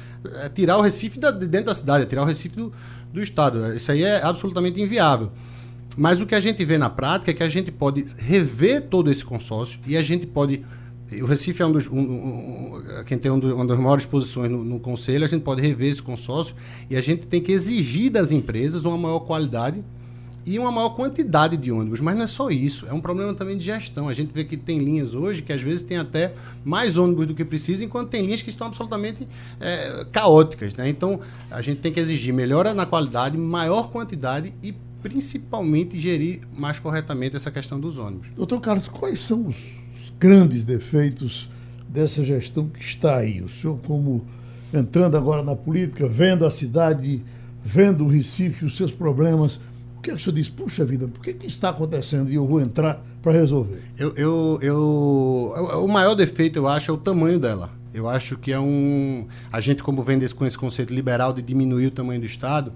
[0.46, 2.72] é tirar o Recife da, de dentro da cidade, é tirar o Recife do,
[3.12, 3.74] do estado.
[3.74, 5.32] Isso aí é absolutamente inviável.
[5.98, 9.10] Mas o que a gente vê na prática é que a gente pode rever todo
[9.10, 10.64] esse consórcio e a gente pode.
[11.22, 11.88] O Recife é um dos.
[11.88, 15.62] Um, um, quem tem um uma das maiores posições no, no, conselho, a gente pode
[15.62, 16.56] rever esse consórcio
[16.90, 19.84] e a gente tem que exigir das empresas uma maior qualidade
[20.46, 22.00] e uma maior quantidade de ônibus.
[22.00, 24.08] Mas não é só isso, é um problema também de gestão.
[24.08, 27.34] A gente vê que tem linhas hoje que às vezes tem até mais ônibus do
[27.34, 29.28] que precisa, enquanto tem linhas que estão absolutamente
[29.60, 30.76] é, caóticas.
[30.76, 30.88] Né?
[30.90, 31.20] Então
[31.50, 34.74] a gente tem que exigir melhora na qualidade, maior quantidade e
[35.06, 38.28] principalmente gerir mais corretamente essa questão dos ônibus.
[38.36, 39.56] Doutor Carlos, quais são os
[40.20, 41.48] grandes defeitos
[41.88, 43.40] dessa gestão que está aí?
[43.40, 44.26] O senhor, como
[44.74, 47.24] entrando agora na política, vendo a cidade,
[47.64, 49.60] vendo o Recife, os seus problemas,
[49.96, 50.50] o que, é que o senhor diz?
[50.50, 53.84] Puxa vida, por que, que está acontecendo e eu vou entrar para resolver?
[54.00, 57.70] Eu, eu, eu, o maior defeito, eu acho, é o tamanho dela.
[57.94, 59.28] Eu acho que é um.
[59.52, 62.74] A gente, como vem desse, com esse conceito liberal de diminuir o tamanho do Estado,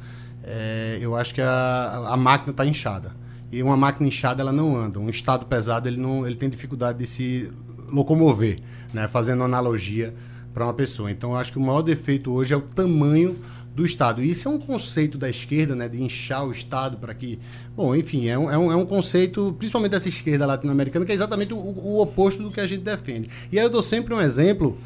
[0.50, 3.12] é, eu acho que a, a máquina está inchada.
[3.52, 5.00] E uma máquina inchada ela não anda.
[5.00, 7.52] Um estado pesado ele não ele tem dificuldade de se
[7.92, 8.60] locomover,
[8.94, 9.08] né?
[9.08, 10.14] fazendo analogia
[10.54, 11.12] para uma pessoa.
[11.12, 13.38] Então eu acho que o maior defeito hoje é o tamanho
[13.76, 14.22] do Estado.
[14.22, 17.40] Isso é um conceito da esquerda, né, de inchar o Estado para que.
[17.76, 21.16] Bom, enfim, é um, é, um, é um conceito, principalmente dessa esquerda latino-americana, que é
[21.16, 23.30] exatamente o, o, oposto do que a gente defende.
[23.52, 24.78] E aí eu dou sempre um exemplo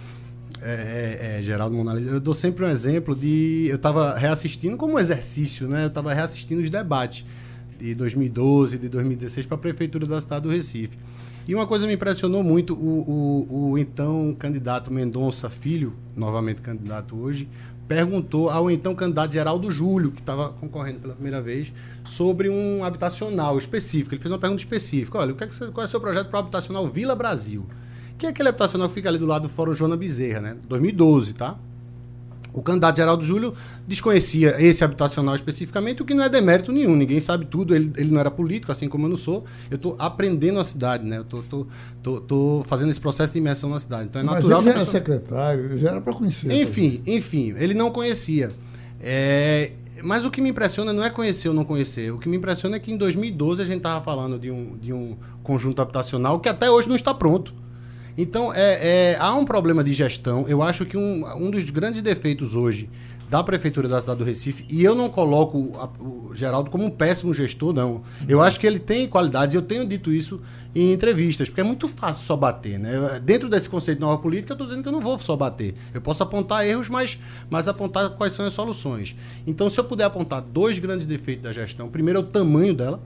[0.64, 3.68] é, é, é, Geraldo Monalisa, eu dou sempre um exemplo de.
[3.70, 5.84] Eu estava reassistindo como exercício, né?
[5.84, 7.26] Eu estava reassistindo os debates
[7.80, 10.96] de 2012, de 2016 para a Prefeitura da cidade do Recife.
[11.46, 17.16] E uma coisa me impressionou muito: o, o, o então candidato Mendonça Filho, novamente candidato
[17.18, 17.50] hoje,
[17.88, 21.74] perguntou ao então candidato Geraldo Júlio, que estava concorrendo pela primeira vez,
[22.06, 24.16] sobre um habitacional específico.
[24.16, 26.00] Ele fez uma pergunta específica: olha, o que é que você, qual é o seu
[26.00, 27.66] projeto para o habitacional Vila Brasil?
[28.24, 30.56] Que é aquele habitacional que fica ali do lado do Fórum Joana Bezerra, né?
[30.70, 31.58] 2012, tá?
[32.54, 33.54] O candidato Geraldo Júlio
[33.88, 38.12] desconhecia esse habitacional especificamente, o que não é demérito nenhum, ninguém sabe tudo, ele, ele
[38.12, 39.44] não era político, assim como eu não sou.
[39.72, 41.18] Eu estou aprendendo a cidade, né?
[41.18, 41.68] Eu tô, tô,
[42.04, 44.06] tô, tô, fazendo esse processo de imersão na cidade.
[44.06, 44.62] Então é Mas natural.
[44.62, 46.52] Ele já era secretário, já era para conhecer.
[46.54, 47.18] Enfim, também.
[47.18, 48.52] enfim, ele não conhecia.
[49.02, 49.72] É,
[50.04, 52.14] mas o que me impressiona não é conhecer ou não conhecer.
[52.14, 54.94] O que me impressiona é que em 2012 a gente estava falando de um, de
[54.94, 57.63] um conjunto habitacional que até hoje não está pronto.
[58.18, 60.46] Então, é, é, há um problema de gestão.
[60.48, 62.90] Eu acho que um, um dos grandes defeitos hoje
[63.34, 67.34] da Prefeitura da cidade do Recife, e eu não coloco o Geraldo como um péssimo
[67.34, 68.04] gestor, não.
[68.30, 70.40] Eu acho que ele tem qualidades, eu tenho dito isso
[70.76, 72.78] em entrevistas, porque é muito fácil só bater.
[72.78, 73.20] Né?
[73.24, 75.74] Dentro desse conceito de nova política, eu estou dizendo que eu não vou só bater.
[75.96, 77.18] Eu posso apontar erros, mas,
[77.50, 79.16] mas apontar quais são as soluções.
[79.48, 83.02] Então, se eu puder apontar dois grandes defeitos da gestão, primeiro é o tamanho dela,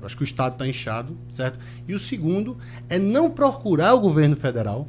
[0.00, 1.58] eu acho que o Estado está inchado, certo?
[1.86, 2.56] E o segundo
[2.88, 4.88] é não procurar o governo federal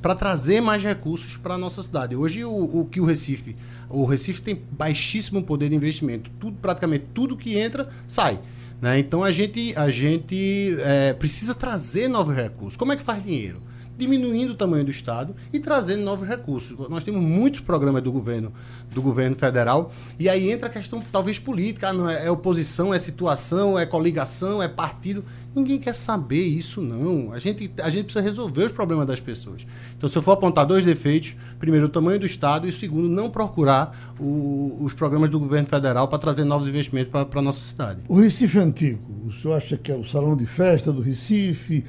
[0.00, 2.16] para trazer mais recursos para a nossa cidade.
[2.16, 3.56] Hoje, o, o, que o Recife.
[3.88, 6.30] O Recife tem baixíssimo poder de investimento.
[6.40, 8.40] Tudo, praticamente tudo que entra, sai.
[8.80, 8.98] Né?
[8.98, 12.76] Então a gente, a gente é, precisa trazer novos recursos.
[12.76, 13.62] Como é que faz dinheiro?
[13.96, 16.76] Diminuindo o tamanho do Estado e trazendo novos recursos.
[16.88, 18.52] Nós temos muitos programas do governo,
[18.92, 22.92] do governo federal, e aí entra a questão talvez política, ah, não é, é oposição,
[22.92, 25.24] é situação, é coligação, é partido.
[25.54, 27.32] Ninguém quer saber isso, não.
[27.32, 29.66] A gente, a gente precisa resolver os problemas das pessoas.
[29.96, 33.30] Então, se eu for apontar dois defeitos, primeiro, o tamanho do Estado, e segundo, não
[33.30, 38.00] procurar o, os programas do governo federal para trazer novos investimentos para a nossa cidade.
[38.08, 41.84] O Recife Antigo, o senhor acha que é o salão de festa do Recife?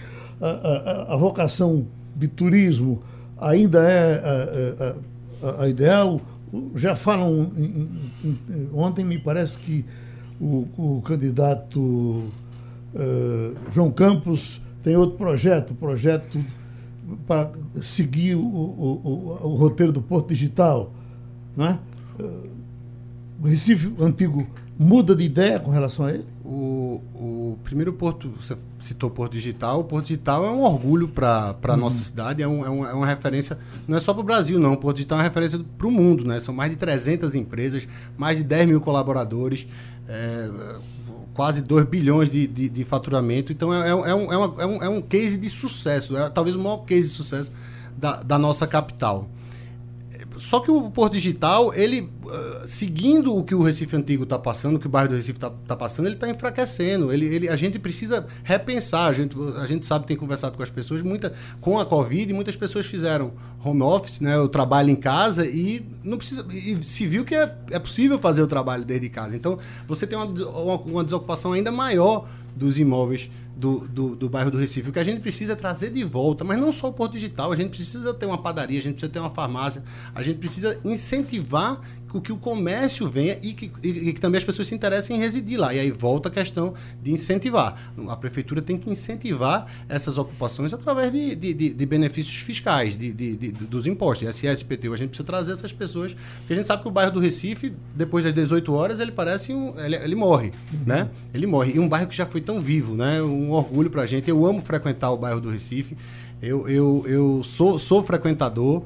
[0.46, 3.02] A, a, vocação de turismo
[3.40, 4.22] ainda é
[5.42, 6.20] a, a, ideal?
[6.76, 7.52] Já falam.
[7.58, 7.90] Em,
[8.24, 9.86] em, ontem me parece que
[10.40, 12.32] o, o candidato uh,
[13.72, 16.44] João Campos tem outro projeto, projeto
[17.26, 17.52] para
[17.82, 20.92] seguir o, o, o, o roteiro do Porto Digital.
[21.56, 21.80] Não é?
[22.20, 22.50] Uh,
[23.44, 24.46] Recife Antigo
[24.78, 26.26] muda de ideia com relação a ele?
[26.44, 31.56] O, o primeiro porto, você citou Porto Digital, o Porto Digital é um orgulho para
[31.62, 31.78] a uhum.
[31.78, 33.58] nossa cidade, é, um, é, um, é, uma referência,
[33.88, 34.74] não é só para o Brasil, não.
[34.74, 36.40] O Porto Digital é uma referência para o mundo, né?
[36.40, 39.68] São mais de 300 empresas, mais de 10 mil colaboradores,
[40.08, 40.50] é,
[41.34, 43.52] quase 2 bilhões de, de, de faturamento.
[43.52, 46.56] Então, é, é, um, é, uma, é, um, é um case de sucesso, é talvez
[46.56, 47.52] o maior case de sucesso
[47.98, 49.28] da, da nossa capital.
[50.38, 54.76] Só que o Porto Digital, ele, uh, seguindo o que o Recife Antigo está passando,
[54.76, 57.12] o que o bairro do Recife está tá passando, ele está enfraquecendo.
[57.12, 59.08] Ele, ele, a gente precisa repensar.
[59.08, 62.56] A gente, a gente sabe, tem conversado com as pessoas, muita, com a Covid, muitas
[62.56, 67.24] pessoas fizeram home office, né, o trabalho em casa, e não precisa e se viu
[67.24, 69.36] que é, é possível fazer o trabalho desde casa.
[69.36, 74.50] Então, você tem uma, uma, uma desocupação ainda maior dos imóveis do, do, do, bairro
[74.50, 74.90] do Recife.
[74.90, 77.56] O que a gente precisa trazer de volta, mas não só o Porto Digital, a
[77.56, 81.80] gente precisa ter uma padaria, a gente precisa ter uma farmácia, a gente precisa incentivar
[82.22, 85.60] que o comércio venha e que, e que, também as pessoas se interessem em residir
[85.60, 85.74] lá.
[85.74, 87.92] E aí volta a questão de incentivar.
[88.08, 93.12] A prefeitura tem que incentivar essas ocupações através de, de, de, de benefícios fiscais, de,
[93.14, 94.46] dos impostos, ISS.
[94.46, 97.74] A gente precisa trazer essas pessoas, porque a gente sabe que o bairro do Recife,
[97.96, 99.74] depois das 18 horas, ele parece um.
[99.80, 100.80] Ele, ele morre, uhum.
[100.86, 101.10] né?
[101.34, 101.74] Ele morre.
[101.76, 103.22] E um bairro que já foi tão vivo, né?
[103.22, 104.30] Um orgulho pra gente.
[104.30, 105.98] Eu amo frequentar o bairro do Recife.
[106.42, 108.84] Eu, eu, eu sou, sou frequentador.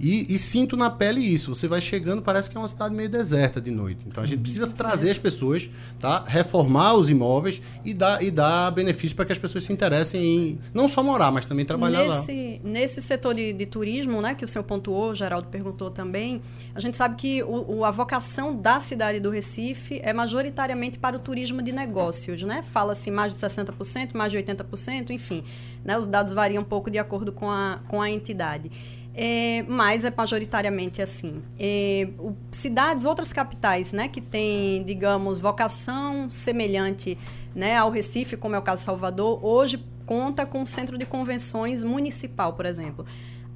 [0.00, 1.54] E, e, sinto na pele isso.
[1.54, 4.02] Você vai chegando, parece que é uma cidade meio deserta de noite.
[4.06, 6.24] Então a gente precisa trazer as pessoas, tá?
[6.26, 10.58] reformar os imóveis e dar, e dar benefício para que as pessoas se interessem em
[10.72, 12.70] não só morar, mas também trabalhar nesse, lá.
[12.70, 16.40] Nesse setor de, de, turismo, né, que o senhor pontuou, o Geraldo perguntou também,
[16.74, 21.14] a gente sabe que o, o, a vocação da cidade do Recife é majoritariamente para
[21.14, 22.42] o turismo de negócios.
[22.42, 22.64] Né?
[22.72, 25.44] Fala-se mais de 60%, mais de 80%, enfim.
[25.84, 25.98] Né?
[25.98, 28.70] Os dados variam um pouco de acordo com a, com a entidade.
[29.14, 31.42] É, mas é majoritariamente assim.
[31.58, 37.18] É, o, cidades, outras capitais, né, que têm, digamos, vocação semelhante
[37.54, 41.06] né, ao Recife, como é o caso de Salvador, hoje conta com um centro de
[41.06, 43.04] convenções municipal, por exemplo.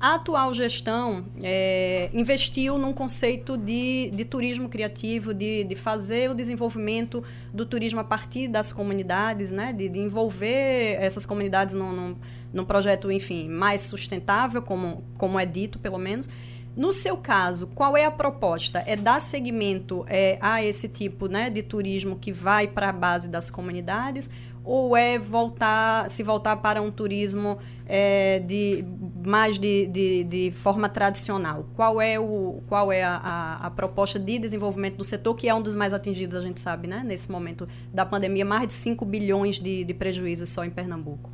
[0.00, 6.34] A atual gestão é, investiu num conceito de, de turismo criativo, de, de fazer o
[6.34, 12.16] desenvolvimento do turismo a partir das comunidades, né, de, de envolver essas comunidades num, num
[12.54, 16.28] num projeto, enfim, mais sustentável, como, como é dito, pelo menos.
[16.76, 18.82] No seu caso, qual é a proposta?
[18.86, 23.28] É dar seguimento é, a esse tipo né, de turismo que vai para a base
[23.28, 24.28] das comunidades
[24.64, 28.82] ou é voltar, se voltar para um turismo é, de
[29.24, 31.66] mais de, de, de, forma tradicional?
[31.76, 35.54] Qual é, o, qual é a, a, a, proposta de desenvolvimento do setor, que é
[35.54, 37.02] um dos mais atingidos, a gente sabe, né?
[37.04, 41.33] Nesse momento da pandemia, mais de 5 bilhões de, de prejuízos só em Pernambuco.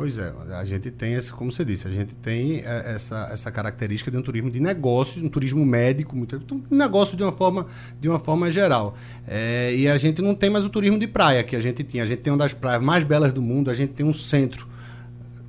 [0.00, 3.50] Pois é, a gente tem esse, como você disse, a gente tem é, essa, essa
[3.50, 7.66] característica de um turismo de negócios, um turismo médico, muito, um negócio de uma forma,
[8.00, 8.96] de uma forma geral.
[9.28, 12.02] É, e a gente não tem mais o turismo de praia que a gente tinha.
[12.02, 14.66] A gente tem uma das praias mais belas do mundo, a gente tem um centro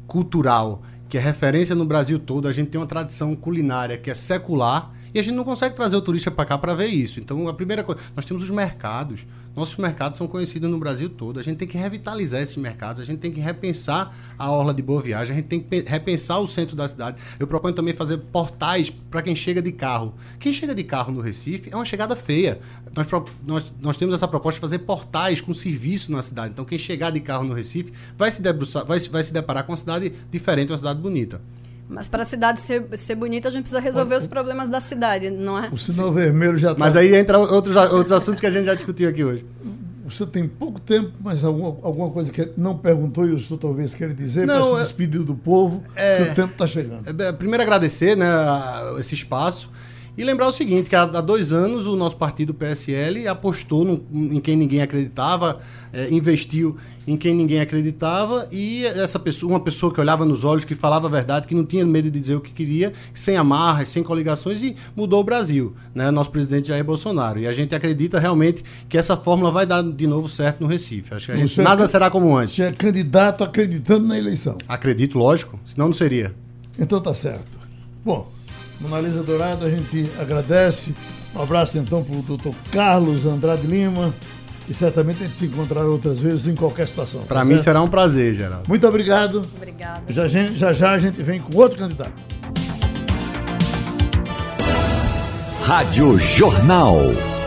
[0.05, 4.13] cultural que é referência no Brasil todo, a gente tem uma tradição culinária que é
[4.13, 7.19] secular e a gente não consegue trazer o turista para cá para ver isso.
[7.19, 9.25] Então, a primeira coisa, nós temos os mercados.
[9.53, 11.37] Nossos mercados são conhecidos no Brasil todo.
[11.37, 14.81] A gente tem que revitalizar esses mercados, a gente tem que repensar a orla de
[14.81, 17.17] Boa Viagem, a gente tem que repensar o centro da cidade.
[17.37, 20.13] Eu proponho também fazer portais para quem chega de carro.
[20.39, 22.61] Quem chega de carro no Recife é uma chegada feia.
[22.95, 23.07] Nós,
[23.45, 26.51] nós, nós temos essa proposta de fazer portais com serviço na cidade.
[26.53, 29.73] Então, quem chegar de carro no Recife vai se, debruçar, vai, vai se deparar com
[29.73, 31.41] uma cidade diferente, uma cidade bonita.
[31.91, 35.29] Mas para a cidade ser, ser bonita, a gente precisa resolver os problemas da cidade,
[35.29, 35.67] não é?
[35.69, 36.79] O sinal vermelho já está.
[36.79, 39.45] Mas aí entra outros, outros assuntos que a gente já discutiu aqui hoje.
[40.05, 43.59] o senhor tem pouco tempo, mas alguma, alguma coisa que não perguntou e o senhor
[43.59, 47.03] talvez queira dizer para se é- despedir do povo, é, que o tempo está chegando.
[47.21, 48.25] É, primeiro agradecer né,
[48.97, 49.69] esse espaço.
[50.17, 54.41] E lembrar o seguinte, que há, dois anos o nosso partido PSL apostou no, em
[54.41, 55.61] quem ninguém acreditava,
[55.93, 60.65] é, investiu em quem ninguém acreditava e essa pessoa, uma pessoa que olhava nos olhos,
[60.65, 63.89] que falava a verdade, que não tinha medo de dizer o que queria, sem amarras,
[63.89, 66.11] sem coligações e mudou o Brasil, né?
[66.11, 67.39] Nosso presidente Jair Bolsonaro.
[67.39, 71.13] E a gente acredita realmente que essa fórmula vai dar de novo certo no Recife.
[71.13, 72.55] Acho que a gente, nada será como antes.
[72.55, 74.57] Você é candidato acreditando na eleição.
[74.67, 76.35] Acredito, lógico, senão não seria.
[76.77, 77.59] Então tá certo.
[78.03, 78.27] Bom,
[78.81, 80.93] Monalisa Dourado, a gente agradece.
[81.35, 84.13] Um abraço então para o doutor Carlos Andrade Lima.
[84.67, 87.21] E certamente a gente se encontrará outras vezes em qualquer situação.
[87.23, 88.63] Para tá mim será um prazer, Geraldo.
[88.67, 89.41] Muito obrigado.
[89.55, 90.01] Obrigada.
[90.09, 92.13] Já, já já a gente vem com outro candidato.
[95.63, 96.97] Rádio Jornal.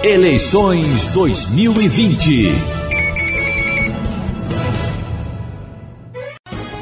[0.02, 2.52] Eleições 2020.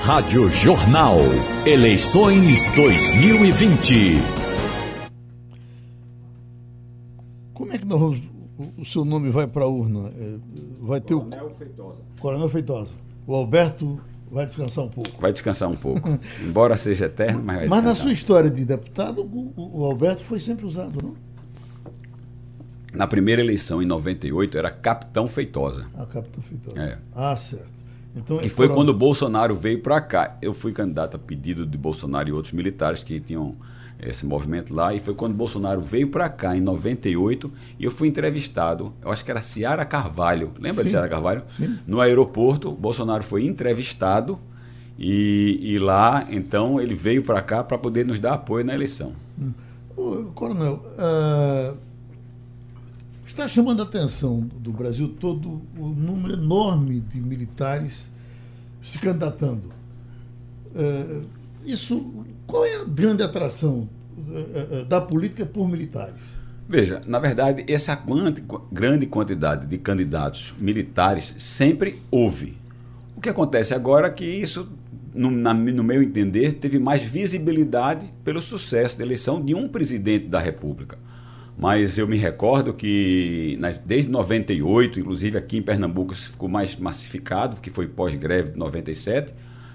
[0.03, 1.21] Rádio Jornal.
[1.65, 4.42] Eleições 2020.
[7.93, 8.23] Nós vamos,
[8.79, 10.11] o seu nome vai para a urna?
[10.17, 10.39] É,
[10.81, 11.99] vai ter Coronel o Feitosa.
[12.19, 12.93] Coronel Feitosa.
[13.27, 14.01] O Alberto
[14.31, 15.21] vai descansar um pouco.
[15.21, 16.09] Vai descansar um pouco.
[16.43, 20.41] Embora seja eterno, mas vai Mas na sua história de deputado, o, o Alberto foi
[20.41, 21.15] sempre usado, não?
[22.95, 25.87] Na primeira eleição, em 98, era Capitão Feitosa.
[25.95, 26.79] Ah, Capitão Feitosa.
[26.79, 26.99] É.
[27.15, 27.73] Ah, certo.
[28.15, 30.37] Então, que foi quando o Bolsonaro veio para cá.
[30.41, 33.57] Eu fui candidato a pedido de Bolsonaro e outros militares que tinham
[34.03, 34.93] esse movimento lá.
[34.95, 38.93] E foi quando Bolsonaro veio para cá, em 98, e eu fui entrevistado.
[39.03, 40.53] Eu acho que era Ciara Carvalho.
[40.59, 40.85] Lembra Sim.
[40.85, 41.43] de Ciara Carvalho?
[41.49, 41.79] Sim.
[41.87, 44.39] No aeroporto, Bolsonaro foi entrevistado.
[44.99, 49.13] E, e lá, então, ele veio para cá para poder nos dar apoio na eleição.
[49.39, 50.31] Hum.
[50.35, 51.77] coronel, uh,
[53.27, 58.13] está chamando a atenção do Brasil todo o número enorme de militares
[58.83, 59.73] se candidatando.
[60.75, 61.25] Uh,
[61.65, 66.23] isso, qual é a grande atração uh, da política por militares?
[66.69, 68.01] Veja, na verdade, essa
[68.71, 72.57] grande quantidade de candidatos militares sempre houve.
[73.17, 74.71] O que acontece agora é que isso,
[75.15, 80.29] no, na, no meu entender, teve mais visibilidade pelo sucesso da eleição de um presidente
[80.29, 80.97] da República
[81.57, 87.59] mas eu me recordo que desde 98, inclusive aqui em Pernambuco, isso ficou mais massificado,
[87.61, 89.35] que foi pós-greve de 97,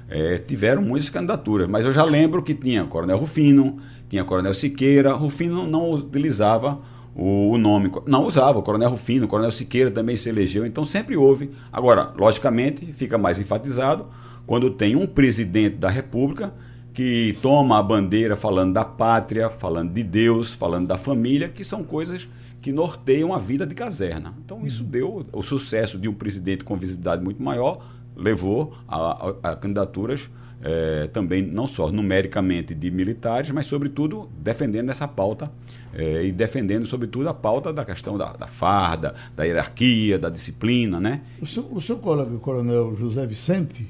[0.10, 1.68] é, tiveram muitas candidaturas.
[1.68, 3.78] Mas eu já lembro que tinha Coronel Rufino,
[4.10, 5.14] tinha Coronel Siqueira.
[5.14, 6.80] Rufino não utilizava
[7.16, 10.86] o, o nome, não usava, o Coronel Rufino, o Coronel Siqueira também se elegeu, então
[10.86, 11.50] sempre houve.
[11.74, 14.06] Agora, logicamente, fica mais enfatizado
[14.46, 16.54] quando tem um presidente da República
[16.94, 21.84] que toma a bandeira falando da pátria, falando de Deus, falando da família, que são
[21.84, 22.28] coisas
[22.62, 24.34] que norteiam a vida de caserna.
[24.44, 24.90] Então isso uhum.
[24.90, 27.84] deu o sucesso de um presidente com visibilidade muito maior,
[28.18, 30.30] levou a, a, a candidaturas
[30.62, 35.52] é, também não só numericamente de militares, mas sobretudo defendendo essa pauta
[35.94, 41.00] é, e defendendo sobretudo a pauta da questão da, da farda, da hierarquia, da disciplina,
[41.00, 41.22] né?
[41.42, 43.88] O seu, o seu colega, o coronel José Vicente,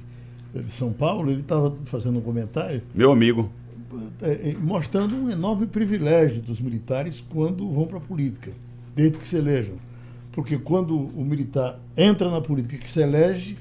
[0.54, 2.82] de São Paulo, ele estava fazendo um comentário.
[2.94, 3.52] Meu amigo.
[4.22, 8.52] É, é, mostrando um enorme privilégio dos militares quando vão para a política,
[8.96, 9.76] desde que se elejam.
[10.32, 13.58] Porque quando o militar entra na política que se elege,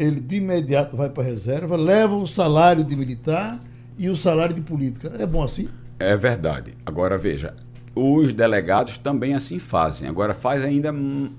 [0.00, 3.60] ele de imediato vai para a reserva, leva o salário de militar
[3.98, 5.12] e o salário de política.
[5.18, 5.68] É bom assim?
[5.98, 6.72] É verdade.
[6.86, 7.54] Agora veja,
[7.94, 10.08] os delegados também assim fazem.
[10.08, 10.90] Agora faz ainda,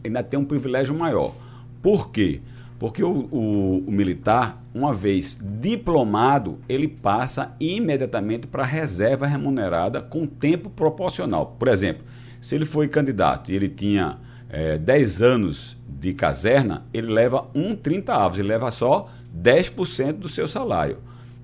[0.04, 1.34] ainda tem um privilégio maior.
[1.82, 2.40] Por quê?
[2.78, 10.04] Porque o, o, o militar, uma vez diplomado, ele passa imediatamente para a reserva remunerada
[10.04, 11.56] com tempo proporcional.
[11.58, 12.04] Por exemplo,
[12.40, 14.20] se ele foi candidato e ele tinha
[14.50, 19.08] é, 10 anos de caserna, ele leva um 30 avos, ele leva só
[19.40, 20.98] 10% do seu salário.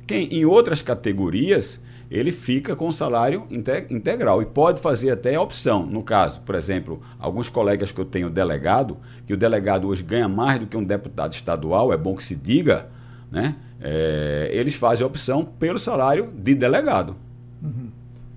[0.07, 5.41] Quem em outras categorias ele fica com o salário integral e pode fazer até a
[5.41, 5.85] opção.
[5.85, 10.27] No caso, por exemplo, alguns colegas que eu tenho delegado, que o delegado hoje ganha
[10.27, 12.87] mais do que um deputado estadual, é bom que se diga,
[13.29, 13.57] né?
[13.79, 17.15] É, eles fazem a opção pelo salário de delegado.
[17.61, 17.89] Uhum.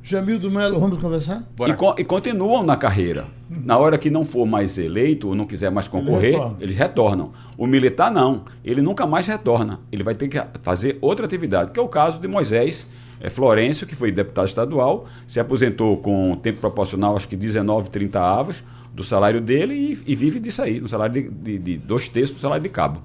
[0.02, 1.44] Jamildo Melo, vamos conversar?
[1.60, 3.26] E, co e, continuam na carreira.
[3.48, 7.32] Na hora que não for mais eleito ou não quiser mais concorrer, Ele eles retornam.
[7.58, 9.80] O militar não, ele nunca mais retorna.
[9.92, 12.88] Ele vai ter que fazer outra atividade, que é o caso de Moisés,
[13.20, 18.20] é, Florencio, que foi deputado estadual, se aposentou com tempo proporcional, acho que 19, 30
[18.20, 22.08] avos do salário dele e, e vive disso aí, no salário de, de, de dois
[22.08, 23.02] terços do salário de cabo.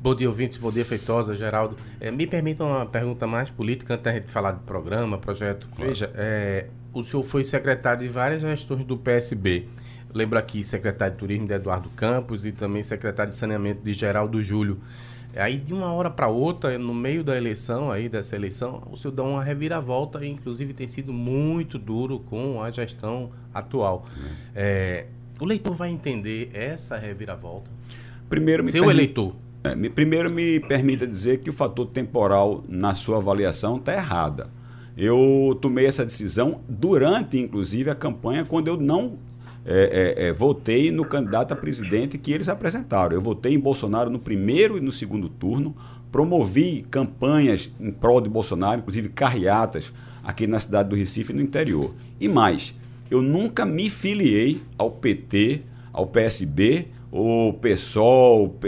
[0.00, 0.56] Bom dia, ouvintes.
[0.56, 1.76] Bom dia, Feitosa, Geraldo.
[2.00, 5.68] É, me permitam uma pergunta mais política antes da gente falar de programa, projeto.
[5.68, 5.86] Claro.
[5.86, 9.68] Veja, é, o senhor foi secretário de várias gestões do PSB.
[10.14, 14.42] Lembro aqui secretário de Turismo de Eduardo Campos e também secretário de Saneamento de Geraldo
[14.42, 14.80] Júlio.
[15.36, 19.12] Aí de uma hora para outra, no meio da eleição aí dessa eleição, o senhor
[19.12, 24.06] dá uma reviravolta e inclusive tem sido muito duro com a gestão atual.
[24.16, 24.30] Uhum.
[24.54, 25.04] É,
[25.38, 27.77] o leitor vai entender essa reviravolta?
[28.28, 28.90] Primeiro, Seu permi...
[28.90, 29.34] eleitor.
[29.64, 34.50] É, me, primeiro me permita dizer que o fator temporal na sua avaliação está errada.
[34.96, 39.18] Eu tomei essa decisão durante, inclusive, a campanha, quando eu não
[39.64, 43.14] é, é, é, votei no candidato a presidente que eles apresentaram.
[43.14, 45.76] Eu votei em Bolsonaro no primeiro e no segundo turno,
[46.10, 49.92] promovi campanhas em prol de Bolsonaro, inclusive carreatas
[50.24, 51.94] aqui na cidade do Recife e no interior.
[52.18, 52.74] E mais,
[53.10, 55.62] eu nunca me filiei ao PT,
[55.92, 58.58] ao PSB, ou PSOL,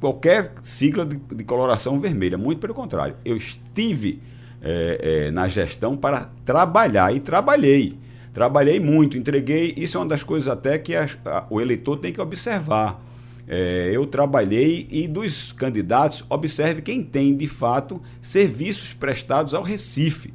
[0.00, 2.38] qualquer sigla de, de, coloração vermelha.
[2.38, 4.20] Muito pelo contrário, eu estive
[4.62, 7.98] é, é, na gestão para trabalhar e trabalhei.
[8.32, 9.74] Trabalhei muito, entreguei.
[9.76, 13.02] Isso é uma das coisas até que a, a, o eleitor tem que observar.
[13.46, 20.32] É, eu trabalhei e dos candidatos, observe quem tem de fato serviços prestados ao Recife.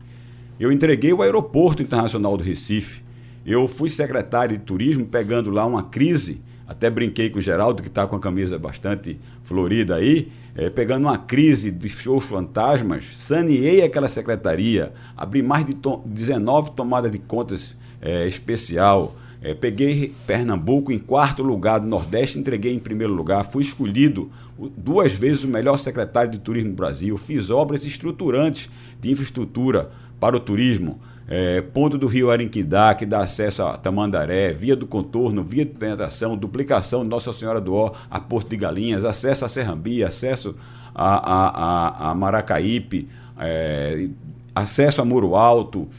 [0.59, 3.01] Eu entreguei o Aeroporto Internacional do Recife.
[3.45, 6.41] Eu fui secretário de turismo, pegando lá uma crise.
[6.67, 11.03] Até brinquei com o Geraldo, que está com a camisa bastante florida aí, é, pegando
[11.03, 17.19] uma crise de shows fantasmas, saneei aquela secretaria, abri mais de to 19 tomadas de
[17.19, 19.15] contas é, especial.
[19.41, 23.45] É, peguei Pernambuco em quarto lugar do Nordeste, entreguei em primeiro lugar.
[23.45, 24.29] Fui escolhido
[24.75, 27.17] duas vezes o melhor secretário de turismo do Brasil.
[27.17, 30.99] Fiz obras estruturantes de infraestrutura para o turismo.
[31.29, 35.73] É, ponto do Rio Arinquidá, que dá acesso a Tamandaré, via do contorno, via de
[35.73, 40.55] penetração, duplicação de Nossa Senhora do Ó a Porto de Galinhas, acesso a Serrambi, acesso
[40.95, 44.07] a, a, a, a Maracaípe, é,
[44.55, 45.89] acesso a Muro Alto,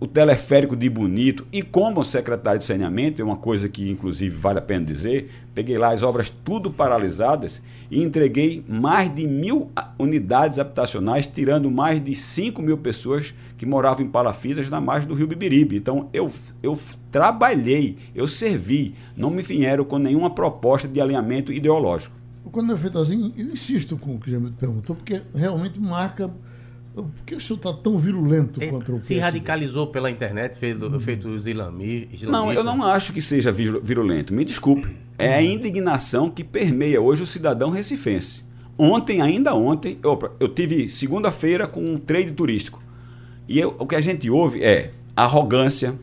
[0.00, 1.46] o teleférico de Bonito.
[1.52, 5.78] E como secretário de saneamento, é uma coisa que inclusive vale a pena dizer, peguei
[5.78, 12.14] lá as obras tudo paralisadas e entreguei mais de mil unidades habitacionais, tirando mais de
[12.14, 13.32] 5 mil pessoas
[13.64, 15.76] que moravam em palafitas na margem do rio Bibiribe.
[15.76, 16.30] Então eu,
[16.62, 16.78] eu
[17.10, 22.14] trabalhei, eu servi, não me vieram com nenhuma proposta de alinhamento ideológico.
[22.52, 26.30] Quando eu feito assim, eu insisto com o que o Jamil perguntou, porque realmente marca
[26.94, 30.86] por que o senhor está tão virulento é, contra o Se radicalizou pela internet, feito,
[30.86, 31.00] hum.
[31.00, 32.22] feito os islamistas?
[32.22, 34.32] Não, eu não acho que seja virulento.
[34.32, 34.94] Me desculpe.
[35.18, 38.44] É a indignação que permeia hoje o cidadão recifense.
[38.76, 42.83] Ontem, ainda ontem, opa, eu tive segunda-feira com um trade turístico.
[43.48, 45.94] E eu, o que a gente ouve é arrogância,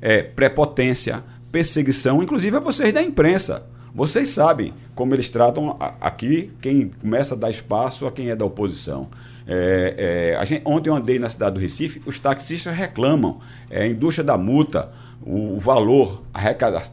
[0.00, 3.64] é prepotência, perseguição, inclusive a vocês da imprensa.
[3.94, 8.44] Vocês sabem como eles tratam aqui quem começa a dar espaço a quem é da
[8.44, 9.08] oposição.
[9.46, 13.40] É, é, gente, ontem eu andei na cidade do Recife, os taxistas reclamam.
[13.70, 14.92] É, a indústria da multa,
[15.24, 16.22] o, valor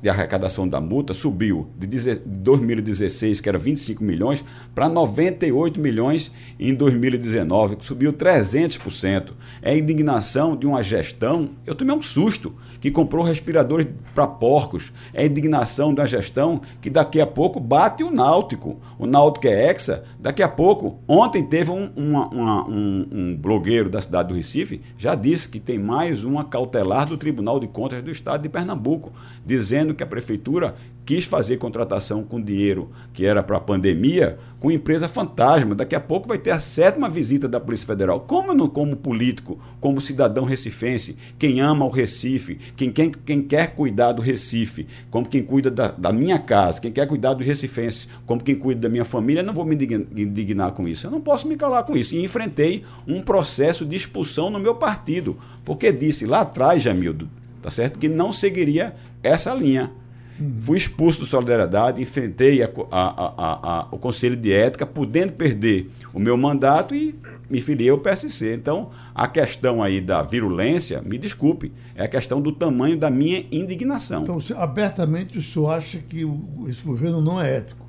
[0.01, 4.43] de arrecadação da multa subiu de 2016, que era 25 milhões,
[4.73, 9.33] para 98 milhões em 2019, subiu 300%.
[9.61, 11.51] É a indignação de uma gestão.
[11.65, 14.91] Eu tomei um susto que comprou respiradores para porcos.
[15.13, 18.79] É a indignação da gestão que daqui a pouco bate o Náutico.
[18.97, 20.99] O Náutico é hexa, daqui a pouco.
[21.05, 25.59] Ontem teve um, uma, uma, um, um blogueiro da cidade do Recife, já disse que
[25.59, 29.11] tem mais uma cautelar do Tribunal de Contas do Estado de Pernambuco,
[29.45, 34.71] dizendo que a prefeitura quis fazer contratação com dinheiro que era para a pandemia, com
[34.71, 35.75] empresa fantasma.
[35.75, 38.21] Daqui a pouco vai ter a sétima visita da Polícia Federal.
[38.21, 43.75] Como não como político, como cidadão recifense, quem ama o Recife, quem, quem, quem quer
[43.75, 48.07] cuidar do Recife, como quem cuida da, da minha casa, quem quer cuidar do recifense,
[48.25, 49.75] como quem cuida da minha família, não vou me
[50.21, 51.07] indignar com isso.
[51.07, 52.15] Eu não posso me calar com isso.
[52.15, 57.29] E enfrentei um processo de expulsão no meu partido, porque disse lá atrás, Jamildo,
[57.61, 57.97] tá certo?
[57.97, 59.91] Que não seguiria essa linha.
[60.39, 60.55] Uhum.
[60.59, 66.19] Fui expulso do Solidariedade, enfrentei a, a, a, o Conselho de Ética, podendo perder o
[66.19, 67.15] meu mandato e
[67.49, 68.53] me filiei ao PSC.
[68.53, 73.45] Então, a questão aí da virulência, me desculpe, é a questão do tamanho da minha
[73.51, 74.23] indignação.
[74.23, 77.82] Então, abertamente, o senhor acha que o, esse governo não é ético?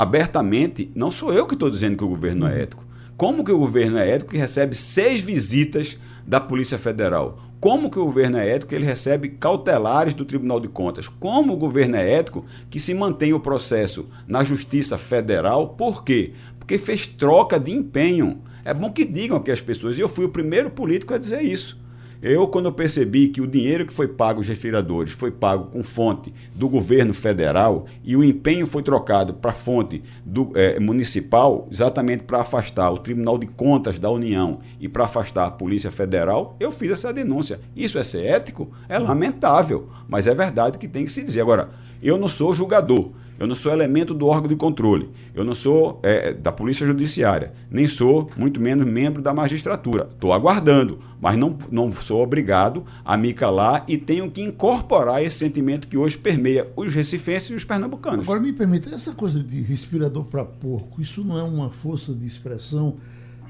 [0.00, 2.50] Abertamente, não sou eu que estou dizendo que o governo uhum.
[2.50, 2.86] é ético.
[3.18, 7.38] Como que o governo é ético que recebe seis visitas da Polícia Federal?
[7.60, 8.74] Como que o governo é ético?
[8.74, 11.06] Ele recebe cautelares do Tribunal de Contas.
[11.06, 15.68] Como o governo é ético que se mantém o processo na Justiça Federal?
[15.68, 16.32] Por quê?
[16.58, 18.40] Porque fez troca de empenho.
[18.64, 21.42] É bom que digam aqui as pessoas, e eu fui o primeiro político a dizer
[21.42, 21.78] isso.
[22.22, 25.82] Eu, quando eu percebi que o dinheiro que foi pago aos respiradores foi pago com
[25.82, 32.24] fonte do governo federal e o empenho foi trocado para fonte do, é, municipal, exatamente
[32.24, 36.70] para afastar o Tribunal de Contas da União e para afastar a Polícia Federal, eu
[36.70, 37.58] fiz essa denúncia.
[37.74, 38.70] Isso é ser ético?
[38.86, 41.40] É lamentável, mas é verdade que tem que se dizer.
[41.40, 41.70] Agora,
[42.02, 43.12] eu não sou julgador.
[43.40, 45.08] Eu não sou elemento do órgão de controle.
[45.34, 47.54] Eu não sou é, da Polícia Judiciária.
[47.70, 50.10] Nem sou, muito menos, membro da magistratura.
[50.12, 55.38] Estou aguardando, mas não, não sou obrigado a me calar e tenho que incorporar esse
[55.38, 58.26] sentimento que hoje permeia os recifenses e os pernambucanos.
[58.26, 62.26] Agora, me permita, essa coisa de respirador para porco, isso não é uma força de
[62.26, 62.98] expressão.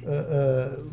[0.04, 0.86] Uh, uh,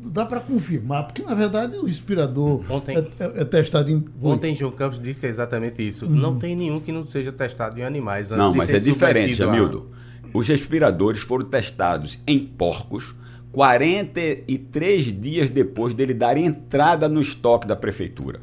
[0.00, 4.04] dá para confirmar, porque na verdade o respirador ontem, é, é, é, testado em.
[4.22, 6.06] Ontem João Campos disse exatamente isso.
[6.06, 6.12] Uhum.
[6.12, 8.30] Não tem nenhum que não seja testado em animais.
[8.30, 9.90] Não, mas é diferente, Jamildo.
[10.24, 10.38] A...
[10.38, 13.14] Os respiradores foram testados em porcos
[13.52, 18.40] 43 dias depois dele dar entrada no estoque da prefeitura.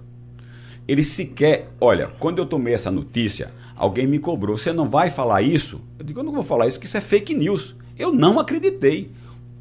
[0.88, 1.72] Ele sequer.
[1.82, 4.58] Olha, quando eu tomei essa notícia, alguém me cobrou.
[4.58, 5.82] Você não vai falar isso?
[5.98, 7.76] Eu digo, eu não vou falar isso, que isso é fake news.
[7.98, 9.12] Eu não acreditei.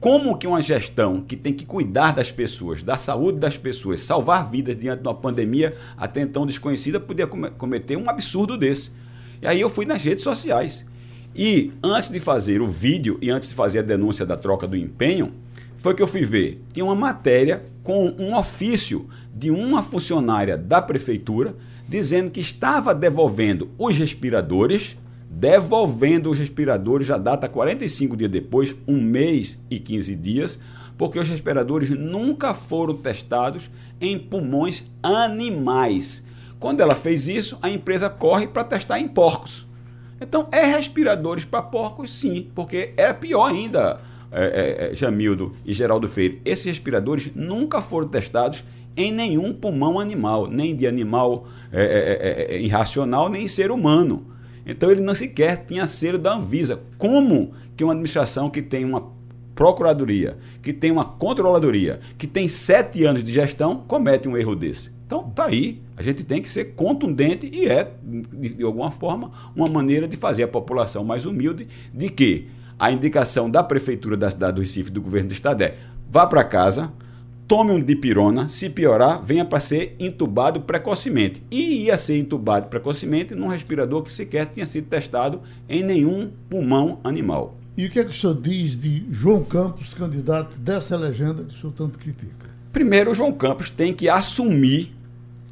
[0.00, 4.48] Como que uma gestão que tem que cuidar das pessoas, da saúde das pessoas, salvar
[4.48, 8.92] vidas diante de uma pandemia até então desconhecida, podia cometer um absurdo desse?
[9.42, 10.86] E aí eu fui nas redes sociais.
[11.34, 14.76] E antes de fazer o vídeo e antes de fazer a denúncia da troca do
[14.76, 15.32] empenho,
[15.78, 16.62] foi que eu fui ver.
[16.72, 21.56] Tinha uma matéria com um ofício de uma funcionária da prefeitura
[21.88, 24.96] dizendo que estava devolvendo os respiradores
[25.30, 30.58] devolvendo os respiradores, já data 45 dias depois, um mês e 15 dias,
[30.96, 33.70] porque os respiradores nunca foram testados
[34.00, 36.26] em pulmões animais.
[36.58, 39.66] Quando ela fez isso, a empresa corre para testar em porcos.
[40.20, 44.00] Então, é respiradores para porcos, sim, porque é pior ainda,
[44.32, 46.42] é, é, é, Jamildo e Geraldo Freire.
[46.44, 48.64] Esses respiradores nunca foram testados
[48.96, 54.37] em nenhum pulmão animal, nem de animal é, é irracional, nem ser humano.
[54.68, 56.80] Então ele não sequer tinha selo da Anvisa.
[56.98, 59.10] Como que uma administração que tem uma
[59.54, 64.90] procuradoria, que tem uma controladoria, que tem sete anos de gestão, comete um erro desse?
[65.06, 69.66] Então tá aí, a gente tem que ser contundente e é, de, alguma forma, uma
[69.66, 72.48] maneira de fazer a população mais humilde de que
[72.78, 75.76] a indicação da prefeitura da cidade do Recife, do governo do estado é
[76.10, 76.92] vá para casa,
[77.48, 81.42] tome um dipirona, se piorar, venha para ser entubado precocemente.
[81.50, 87.00] E ia ser entubado precocemente num respirador que sequer tinha sido testado em nenhum pulmão
[87.02, 87.56] animal.
[87.74, 91.54] E o que é que o senhor diz de João Campos, candidato dessa legenda que
[91.54, 92.50] o senhor tanto critica?
[92.70, 94.94] Primeiro, o João Campos tem que assumir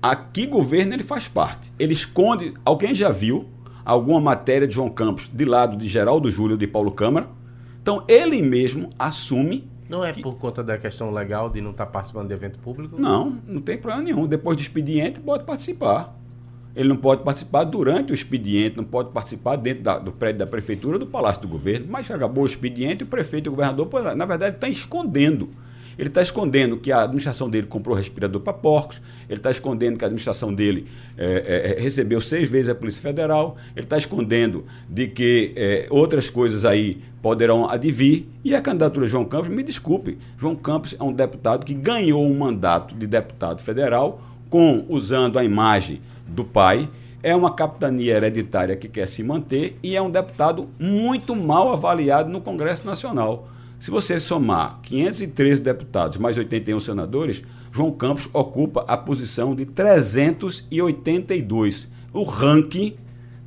[0.03, 1.73] a que governo ele faz parte.
[1.79, 3.47] Ele esconde, alguém já viu
[3.85, 7.29] alguma matéria de João Campos de lado de Geraldo Júlio de Paulo Câmara?
[7.81, 10.23] Então, ele mesmo assume não é que...
[10.23, 13.01] por conta da questão legal de não estar tá participando de evento público?
[13.01, 14.27] Não, não tem problema nenhum.
[14.27, 16.17] Depois do expediente, pode participar.
[16.75, 20.47] Ele não pode participar durante o expediente, não pode participar dentro da, do prédio da
[20.47, 21.87] prefeitura, do palácio do governo.
[21.89, 25.49] Mas acabou o expediente, o prefeito e o governador, na verdade, está escondendo
[25.99, 30.05] ele está escondendo que a administração dele comprou respirador para porcos, ele está escondendo que
[30.05, 30.87] a administração dele
[31.17, 36.29] é, é, recebeu seis vezes a Polícia Federal, ele está escondendo de que é, outras
[36.31, 38.27] coisas aí poderão advir.
[38.45, 42.25] E a candidatura de João Campos, me desculpe, João Campos é um deputado que ganhou
[42.25, 46.89] um mandato de deputado federal com usando a imagem do pai
[47.27, 52.31] é uma capitania hereditária que quer se manter e é um deputado muito mal avaliado
[52.31, 53.49] no Congresso Nacional.
[53.79, 61.87] Se você somar 513 deputados mais 81 senadores, João Campos ocupa a posição de 382.
[62.13, 62.95] O ranking,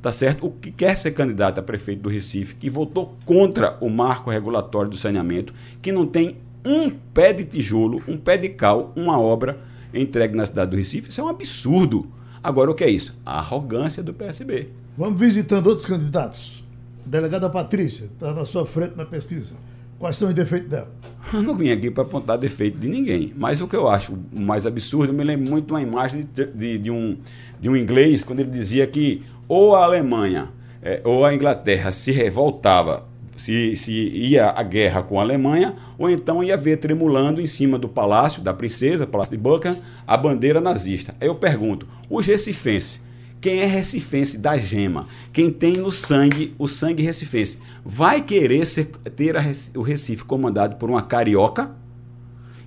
[0.00, 0.46] tá certo?
[0.46, 4.90] O que quer ser candidato a prefeito do Recife, que votou contra o marco regulatório
[4.90, 5.52] do saneamento,
[5.82, 9.58] que não tem um pé de tijolo, um pé de cal, uma obra
[9.92, 12.06] entregue na cidade do Recife, isso é um absurdo.
[12.40, 13.18] Agora, o que é isso?
[13.26, 14.68] A arrogância do PSB.
[14.96, 16.62] Vamos visitando outros candidatos.
[17.04, 19.56] Delegada Patrícia está na sua frente na pesquisa.
[20.00, 20.90] Quais são os defeitos dela?
[21.30, 23.34] Eu não vim aqui para apontar defeito de ninguém.
[23.36, 26.46] Mas o que eu acho mais absurdo, eu me lembro muito de uma imagem de,
[26.46, 27.18] de, de, um,
[27.60, 30.48] de um inglês, quando ele dizia que ou a Alemanha
[30.82, 36.08] é, ou a Inglaterra se revoltava, se, se ia à guerra com a Alemanha, ou
[36.08, 39.76] então ia ver tremulando em cima do palácio da princesa, palácio de Buckingham,
[40.06, 41.14] a bandeira nazista.
[41.20, 43.02] Aí eu pergunto, os recifenses
[43.40, 48.86] quem é recifense da gema, quem tem no sangue o sangue recifense, vai querer ser,
[49.16, 49.42] ter a,
[49.74, 51.70] o Recife comandado por uma carioca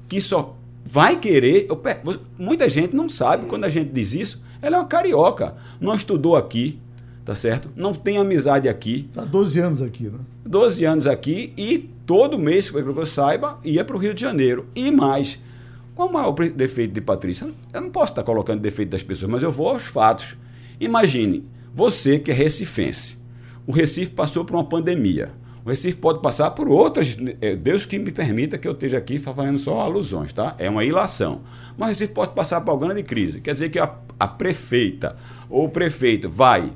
[0.10, 1.68] que só vai querer.
[1.70, 1.82] Eu,
[2.38, 4.44] muita gente não sabe quando a gente diz isso.
[4.62, 6.80] Ela é uma carioca, não estudou aqui,
[7.24, 7.70] tá certo?
[7.76, 9.08] Não tem amizade aqui.
[9.10, 10.20] Está 12 anos aqui, né?
[10.46, 14.22] 12 anos aqui e todo mês, para que eu saiba, ia para o Rio de
[14.22, 14.66] Janeiro.
[14.76, 15.40] E mais,
[15.96, 17.48] Qual o maior defeito de Patrícia?
[17.72, 20.36] Eu não posso estar colocando defeito das pessoas, mas eu vou aos fatos.
[20.80, 23.18] Imagine, você que é recifense.
[23.66, 25.32] O Recife passou por uma pandemia.
[25.66, 27.18] O Recife pode passar por outras.
[27.40, 30.56] É, Deus que me permita que eu esteja aqui fazendo só alusões, tá?
[30.58, 31.42] É uma ilação.
[31.78, 33.40] Mas o Recife pode passar por uma grande crise.
[33.40, 35.16] Quer dizer que a, a prefeita
[35.50, 36.74] ou o prefeito vai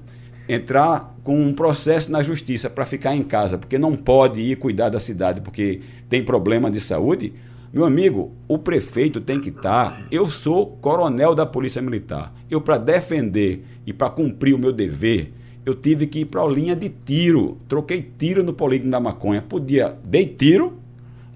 [0.48, 4.88] entrar com um processo na justiça para ficar em casa, porque não pode ir cuidar
[4.88, 7.34] da cidade porque tem problema de saúde.
[7.72, 9.92] Meu amigo, o prefeito tem que estar.
[9.92, 12.34] Tá, eu sou coronel da Polícia Militar.
[12.50, 15.34] Eu, para defender e para cumprir o meu dever,
[15.66, 17.58] eu tive que ir para a linha de tiro.
[17.68, 19.42] Troquei tiro no polígono da maconha.
[19.42, 20.78] Podia, dei tiro,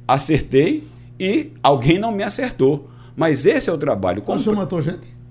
[0.08, 0.88] acertei
[1.20, 2.90] e alguém não me acertou.
[3.16, 4.22] Mas esse é o trabalho.
[4.22, 4.40] Como...
[4.40, 5.22] Você matou gente?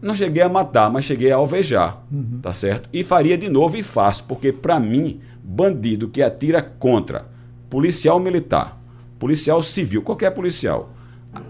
[0.00, 2.38] Não cheguei a matar, mas cheguei a alvejar, uhum.
[2.40, 2.88] tá certo?
[2.92, 7.26] E faria de novo e faço, porque para mim, bandido que atira contra
[7.68, 8.77] policial militar,
[9.18, 10.92] policial civil, qualquer policial,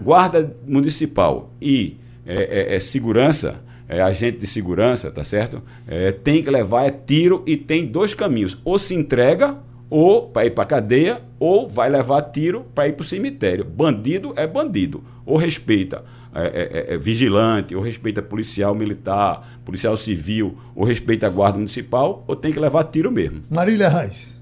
[0.01, 5.61] guarda municipal e é, é, é segurança, é, agente de segurança, tá certo?
[5.87, 9.57] É, tem que levar é tiro e tem dois caminhos: ou se entrega
[9.89, 13.65] ou para ir para cadeia, ou vai levar tiro para ir para o cemitério.
[13.65, 16.03] Bandido é bandido, ou respeita
[16.33, 21.57] é, é, é, é, vigilante, ou respeita policial militar, policial civil, ou respeita a guarda
[21.57, 23.41] municipal, ou tem que levar tiro mesmo.
[23.49, 24.37] Marília Reis.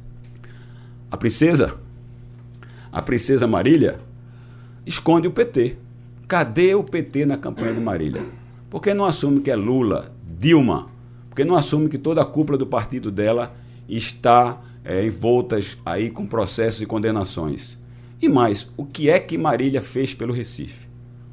[1.09, 1.75] A princesa,
[2.97, 3.99] a princesa Marília,
[4.83, 5.77] esconde o PT.
[6.27, 8.25] Cadê o PT na campanha de Marília?
[8.71, 10.89] Por que não assume que é Lula, Dilma?
[11.29, 13.55] Por que não assume que toda a cúpula do partido dela
[13.87, 17.77] está é, envoltas aí com processos e condenações?
[18.19, 20.87] E mais, o que é que Marília fez pelo Recife?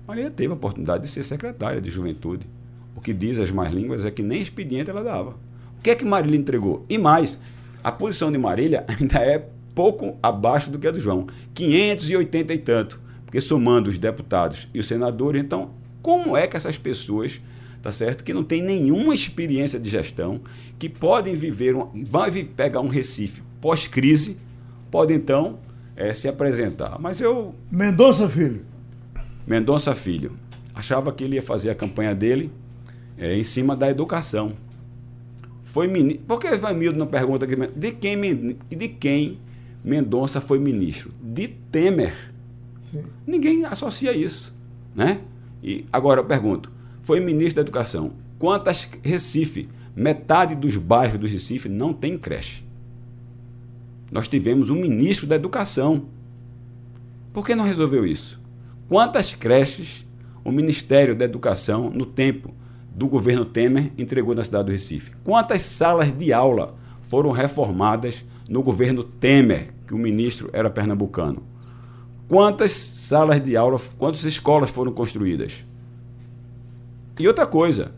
[0.07, 2.47] Maria teve a oportunidade de ser secretária de juventude.
[2.95, 5.31] O que diz as mais línguas é que nem expediente ela dava.
[5.79, 6.85] O que é que Marília entregou?
[6.91, 7.41] E mais,
[7.83, 11.27] a posição de Marília ainda é pouco abaixo do que a do João.
[11.55, 13.01] 580 e tanto.
[13.25, 15.71] Porque somando os deputados e os senadores, então,
[16.01, 17.41] como é que essas pessoas,
[17.83, 20.41] tá certo, que não têm nenhuma experiência de gestão,
[20.79, 24.37] que podem viver, um, vai pegar um Recife pós-crise,
[24.91, 25.59] podem então
[25.97, 26.99] é, se apresentar.
[27.01, 27.55] Mas eu.
[27.71, 28.65] Mendonça Filho.
[29.47, 30.39] Mendonça Filho
[30.75, 32.51] achava que ele ia fazer a campanha dele
[33.17, 34.53] é, em cima da educação.
[35.63, 36.25] Foi ministro.
[36.27, 39.39] Por que Vanildo não pergunta aqui, de quem, de quem
[39.85, 41.13] Mendonça foi ministro?
[41.23, 42.33] De Temer.
[42.91, 43.05] Sim.
[43.27, 44.55] Ninguém associa isso.
[44.95, 45.21] Né?
[45.63, 46.73] E agora eu pergunto:
[47.03, 48.13] foi ministro da Educação.
[48.39, 49.69] Quantas Recife?
[49.95, 52.65] Metade dos bairros do Recife não tem creche.
[54.11, 56.07] Nós tivemos um ministro da Educação.
[57.33, 58.41] Por que não resolveu isso?
[58.89, 60.05] Quantas creches
[60.45, 62.55] o Ministério da Educação, no tempo
[62.95, 65.13] do governo Temer, entregou na cidade do Recife?
[65.25, 71.43] Quantas salas de aula foram reformadas no governo Temer, que o ministro era pernambucano?
[72.29, 75.65] Quantas salas de aula, quantas escolas foram construídas?
[77.19, 77.93] E outra coisa,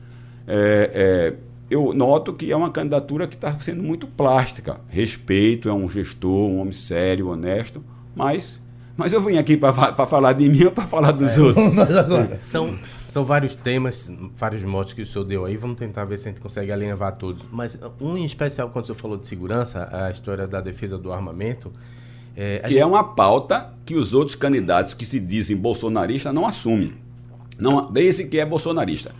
[0.46, 1.34] é, é,
[1.70, 4.80] eu noto que é uma candidatura que está sendo muito plástica.
[4.88, 7.82] Respeito, é um gestor, um homem sério, honesto,
[8.14, 8.62] mas
[8.96, 9.74] mas eu vim aqui para
[10.06, 11.66] falar de mim ou para falar dos é, outros?
[11.78, 12.38] agora.
[12.40, 12.78] São,
[13.16, 15.56] são vários temas, vários motos que o senhor deu aí.
[15.56, 17.42] Vamos tentar ver se a gente consegue alinhavar todos.
[17.50, 21.10] Mas um em especial, quando o senhor falou de segurança, a história da defesa do
[21.10, 21.72] armamento.
[22.36, 22.78] É, que é gente...
[22.78, 26.92] é uma pauta que os outros candidatos que se dizem bolsonaristas não assumem.
[27.58, 29.14] Não, desde que é bolsonarista.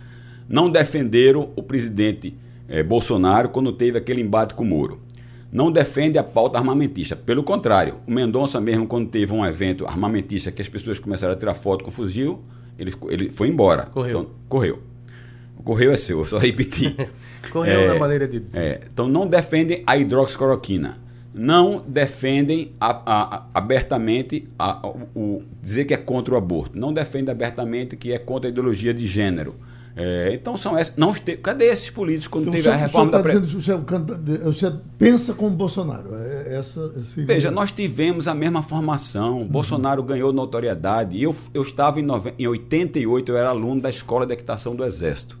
[0.47, 2.37] Não defenderam o presidente
[2.69, 5.01] é, Bolsonaro quando teve aquele embate com o Moro
[5.49, 7.15] não defende a pauta armamentista.
[7.15, 11.37] Pelo contrário, o Mendonça mesmo, quando teve um evento armamentista que as pessoas começaram a
[11.37, 12.43] tirar foto com fuzil,
[12.77, 13.85] ele, ele foi embora.
[13.87, 14.21] Correu.
[14.21, 14.83] Então, correu.
[15.63, 16.95] Correu é seu, eu só repeti.
[17.51, 18.59] correu é, na maneira de dizer.
[18.59, 20.99] É, então não defendem a hidroxicloroquina.
[21.33, 24.47] Não defendem a, a, a, abertamente
[25.13, 26.77] o, o, dizer que é contra o aborto.
[26.79, 29.55] Não defendem abertamente que é contra a ideologia de gênero
[29.97, 30.95] é, então são essas.
[30.95, 33.59] Não te, cadê esses políticos quando então, teve a reforma tá da Previdência?
[33.59, 36.13] Você, você, pensa como Bolsonaro.
[36.13, 39.39] É, essa, Veja, nós tivemos a mesma formação.
[39.39, 39.47] Uhum.
[39.47, 41.19] Bolsonaro ganhou notoriedade.
[41.21, 44.85] Eu, eu estava em, nove, em 88, eu era aluno da Escola de Equitação do
[44.85, 45.39] Exército.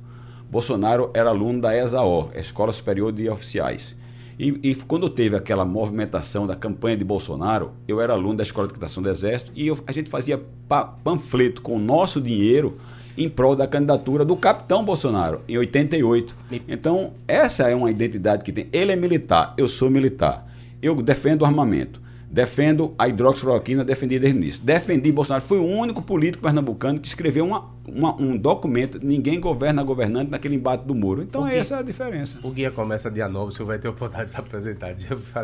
[0.49, 3.95] Bolsonaro era aluno da ESAO, Escola Superior de Oficiais.
[4.39, 8.67] E, e, quando teve aquela movimentação da campanha de Bolsonaro, eu era aluno da Escola
[8.67, 12.77] de Equitação do Exército e eu, a gente fazia pa, panfleto com o nosso dinheiro
[13.17, 16.35] em prol da candidatura do capitão Bolsonaro, em 88.
[16.67, 18.67] Então, essa é uma identidade que tem.
[18.71, 20.47] Ele é militar, eu sou militar.
[20.81, 21.99] Eu defendo o armamento.
[22.29, 24.61] Defendo a hidroxicloroquina, defendi desde o início.
[24.61, 25.43] Defendi Bolsonaro.
[25.43, 30.55] Foi o único político pernambucano que escreveu uma, uma, um documento, ninguém governa governante naquele
[30.55, 31.23] embate do muro.
[31.23, 32.37] Então guia, essa é a diferença.
[32.43, 34.93] O guia começa dia 9, o senhor vai ter oportunidade de se apresentar.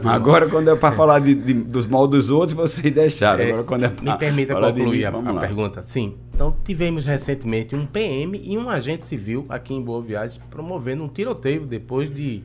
[0.03, 0.51] Agora, uma...
[0.51, 3.43] quando é para falar de, de, dos mal dos outros, vocês deixaram.
[3.43, 5.83] É, Agora, quando é pra, me permita concluir mim, a, a pergunta.
[5.83, 6.15] Sim.
[6.33, 11.07] Então, tivemos recentemente um PM e um agente civil aqui em Boa Viagem promovendo um
[11.07, 12.41] tiroteio depois de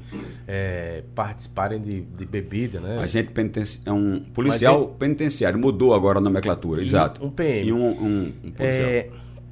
[0.47, 2.99] é, participarem de, de, bebida, né?
[2.99, 7.25] Agente penitenciário, é um policial penitenciário, mudou agora a nomenclatura, exato.
[7.25, 7.69] Um PM.
[7.69, 8.89] E um, um, um policial.
[8.89, 9.09] É,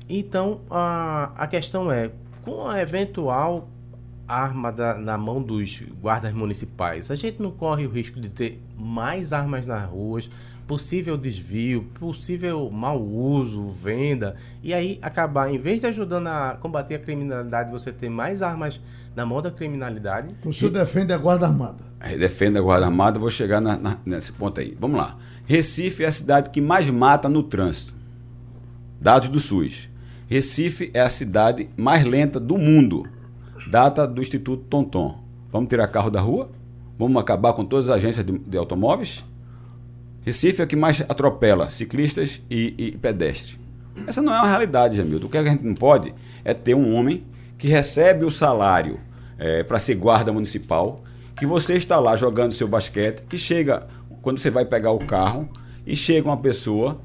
[0.09, 2.11] então, a, a questão é,
[2.45, 3.69] com a eventual
[4.29, 8.61] arma da, na mão dos guardas municipais, a gente não corre o risco de ter
[8.77, 10.29] mais armas nas ruas,
[10.67, 16.97] possível desvio, possível mau uso, venda, e aí acabar, em vez de ajudando a combater
[16.97, 18.81] a criminalidade, você ter mais armas
[19.15, 20.35] na mão da criminalidade.
[20.39, 20.75] Então, o senhor e...
[20.75, 21.85] defende a Guarda Armada?
[22.01, 24.77] É, defende a Guarda Armada, vou chegar na, na, nesse ponto aí.
[24.79, 25.17] Vamos lá.
[25.47, 27.95] Recife é a cidade que mais mata no trânsito.
[29.01, 29.89] Dados do SUS.
[30.29, 33.05] Recife é a cidade mais lenta do mundo.
[33.69, 35.21] Data do Instituto Tonton.
[35.53, 36.51] Vamos tirar carro da rua?
[36.99, 39.25] Vamos acabar com todas as agências de, de automóveis?
[40.23, 43.57] Recife é o que mais atropela ciclistas e, e pedestres.
[44.05, 45.29] Essa não é uma realidade, Jamildo.
[45.29, 46.13] O que a gente não pode
[46.45, 47.23] é ter um homem
[47.57, 48.99] que recebe o salário
[49.39, 51.05] é, para ser guarda municipal,
[51.37, 53.87] que você está lá jogando seu basquete, que chega,
[54.23, 55.49] quando você vai pegar o carro,
[55.87, 57.01] e chega uma pessoa,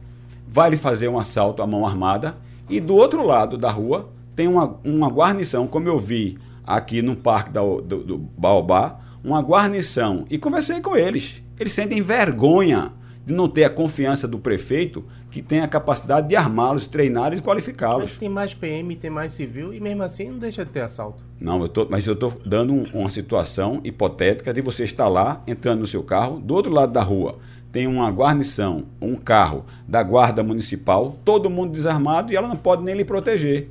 [0.48, 2.36] vai lhe fazer um assalto à mão armada
[2.72, 7.16] e do outro lado da rua tem uma, uma guarnição, como eu vi aqui no
[7.16, 10.26] parque da, do, do Baobá, uma guarnição.
[10.30, 11.44] E conversei com eles.
[11.60, 12.94] Eles sentem vergonha
[13.26, 17.42] de não ter a confiança do prefeito que tem a capacidade de armá-los, treiná-los e
[17.42, 18.18] qualificá-los.
[18.18, 21.24] Tem mais PM, tem mais civil e mesmo assim não deixa de ter assalto.
[21.40, 25.44] Não, eu tô, mas eu estou dando um, uma situação hipotética de você estar lá,
[25.46, 27.38] entrando no seu carro, do outro lado da rua
[27.72, 32.84] tem uma guarnição, um carro da guarda municipal, todo mundo desarmado e ela não pode
[32.84, 33.70] nem lhe proteger.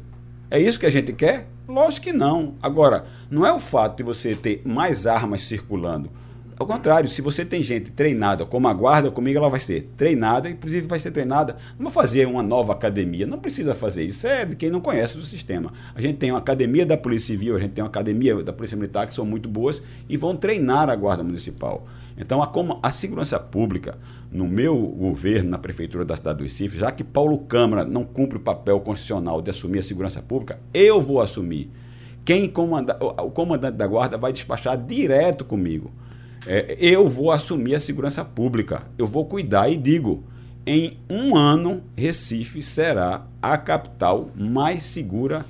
[0.51, 1.47] É isso que a gente quer?
[1.69, 2.55] Lógico que não.
[2.61, 6.11] Agora, não é o fato de você ter mais armas circulando.
[6.61, 10.51] Ao contrário, se você tem gente treinada, como a guarda, comigo ela vai ser treinada,
[10.51, 14.45] inclusive vai ser treinada, não vou fazer uma nova academia, não precisa fazer isso, é
[14.45, 15.73] de quem não conhece o sistema.
[15.95, 18.77] A gente tem uma academia da Polícia Civil, a gente tem uma academia da Polícia
[18.77, 21.87] Militar que são muito boas e vão treinar a guarda municipal.
[22.21, 22.53] Então, a,
[22.83, 23.99] a segurança pública,
[24.31, 28.37] no meu governo, na prefeitura da cidade do Recife, já que Paulo Câmara não cumpre
[28.37, 31.71] o papel constitucional de assumir a segurança pública, eu vou assumir.
[32.23, 35.91] Quem comanda, o comandante da guarda vai despachar direto comigo.
[36.47, 38.83] É, eu vou assumir a segurança pública.
[38.99, 40.23] Eu vou cuidar e digo:
[40.67, 45.47] em um ano, Recife será a capital mais segura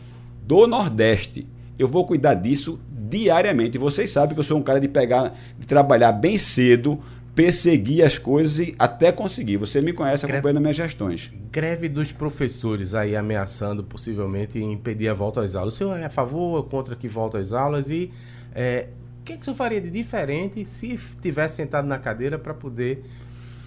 [0.46, 1.48] do Nordeste.
[1.76, 2.78] Eu vou cuidar disso
[3.10, 3.76] diariamente.
[3.76, 6.98] E vocês sabem que eu sou um cara de pegar, de trabalhar bem cedo,
[7.34, 9.56] perseguir as coisas e até conseguir.
[9.56, 11.30] Você me conhece acompanhando minhas gestões.
[11.50, 15.74] Greve dos professores aí ameaçando possivelmente impedir a volta às aulas.
[15.74, 17.90] O senhor é a favor ou contra que volta às aulas?
[17.90, 18.10] E
[18.54, 18.88] é,
[19.20, 22.54] o que, é que o senhor faria de diferente se tivesse sentado na cadeira para
[22.54, 23.04] poder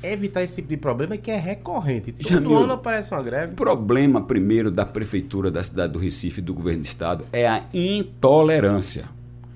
[0.04, 2.12] evitar esse tipo de problema que é recorrente.
[2.12, 3.54] Todo Jamil, ano aparece uma greve.
[3.54, 7.48] O problema, primeiro, da prefeitura da cidade do Recife e do governo do estado é
[7.48, 9.06] a intolerância.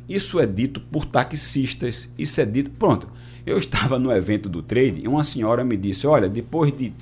[0.07, 2.71] Isso é dito por taxistas, isso é dito.
[2.71, 3.09] Pronto.
[3.45, 6.93] Eu estava no evento do trade e uma senhora me disse: Olha, depois de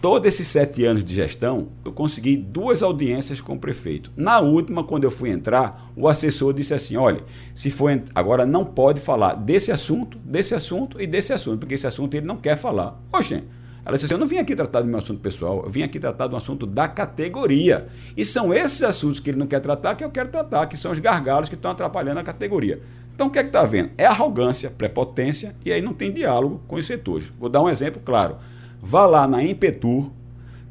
[0.00, 4.12] todos esses sete anos de gestão, eu consegui duas audiências com o prefeito.
[4.16, 7.22] Na última, quando eu fui entrar, o assessor disse assim: olha,
[7.54, 11.86] se for agora não pode falar desse assunto, desse assunto e desse assunto, porque esse
[11.86, 13.00] assunto ele não quer falar.
[13.12, 13.42] Oxe,
[13.88, 15.98] ela disse assim: eu não vim aqui tratar do meu assunto pessoal, eu vim aqui
[15.98, 17.88] tratar do assunto da categoria.
[18.14, 20.92] E são esses assuntos que ele não quer tratar que eu quero tratar, que são
[20.92, 22.82] os gargalos que estão atrapalhando a categoria.
[23.14, 23.90] Então o que é que está vendo?
[23.96, 27.32] É arrogância, prepotência, e aí não tem diálogo com os setores.
[27.40, 28.36] Vou dar um exemplo claro.
[28.82, 30.10] Vá lá na Impetur,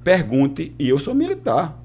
[0.03, 1.75] pergunte, e eu sou militar,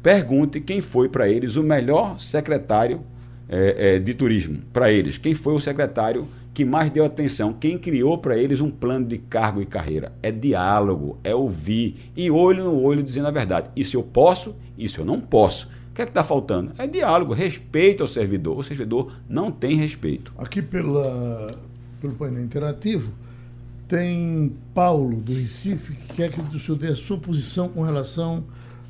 [0.00, 3.02] pergunte quem foi para eles o melhor secretário
[3.48, 4.60] é, é, de turismo.
[4.72, 6.28] Para eles, quem foi o secretário
[6.58, 10.10] que mais deu atenção, quem criou para eles um plano de cargo e carreira.
[10.20, 13.68] É diálogo, é ouvir e olho no olho dizendo a verdade.
[13.76, 15.68] Isso eu posso, isso eu não posso.
[15.88, 16.72] O que é que está faltando?
[16.76, 18.58] É diálogo, respeito ao servidor.
[18.58, 20.32] O servidor não tem respeito.
[20.36, 21.52] Aqui pela,
[22.00, 23.12] pelo painel interativo,
[23.86, 28.42] tem Paulo, do Recife, que quer que o senhor dê a sua posição com relação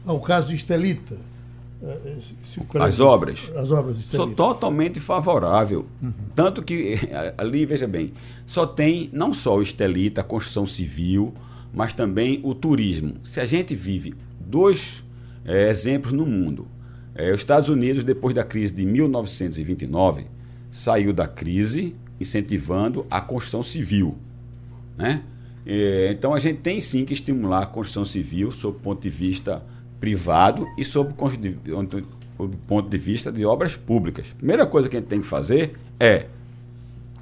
[0.07, 1.19] ao caso de Estelita.
[1.83, 2.19] Eh,
[2.81, 3.51] as obras.
[3.55, 5.87] As obras Sou totalmente favorável.
[6.03, 6.13] Uhum.
[6.35, 6.99] Tanto que,
[7.37, 8.13] ali, veja bem,
[8.47, 11.33] só tem não só o Estelita, a construção civil,
[11.73, 13.15] mas também o turismo.
[13.23, 15.05] Se a gente vive dois
[15.45, 16.67] é, exemplos no mundo,
[17.15, 20.27] é, os Estados Unidos, depois da crise de 1929,
[20.71, 24.17] saiu da crise incentivando a construção civil.
[24.97, 25.23] Né?
[25.65, 29.11] É, então a gente tem sim que estimular a construção civil sob o ponto de
[29.11, 29.63] vista
[30.01, 34.27] privado e sob o ponto de vista de obras públicas.
[34.37, 36.27] Primeira coisa que a gente tem que fazer é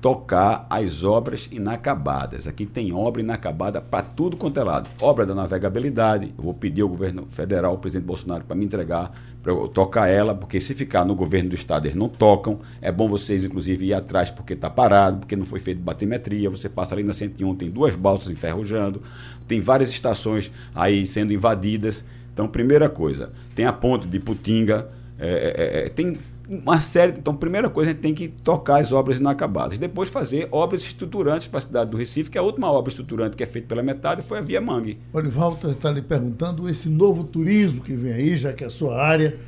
[0.00, 2.46] tocar as obras inacabadas.
[2.46, 4.88] Aqui tem obra inacabada para tudo quanto é lado.
[5.00, 9.12] Obra da navegabilidade, eu vou pedir ao governo federal, ao presidente Bolsonaro, para me entregar,
[9.42, 12.60] para eu tocar ela, porque se ficar no governo do estado eles não tocam.
[12.80, 16.50] É bom vocês, inclusive, ir atrás porque está parado, porque não foi feito batimetria.
[16.50, 19.02] Você passa ali na 101, tem duas balsas enferrujando,
[19.48, 22.04] tem várias estações aí sendo invadidas.
[22.36, 24.86] Então, primeira coisa, tem a ponte de Putinga,
[25.18, 27.12] é, é, é, tem uma série.
[27.12, 29.78] Então, primeira coisa, a gente tem que tocar as obras inacabadas.
[29.78, 33.42] Depois, fazer obras estruturantes para a cidade do Recife, que a última obra estruturante que
[33.42, 34.98] é feita pela metade foi a Via Mangue.
[35.14, 39.02] Olivaldo está lhe perguntando esse novo turismo que vem aí, já que é a sua
[39.02, 39.38] área.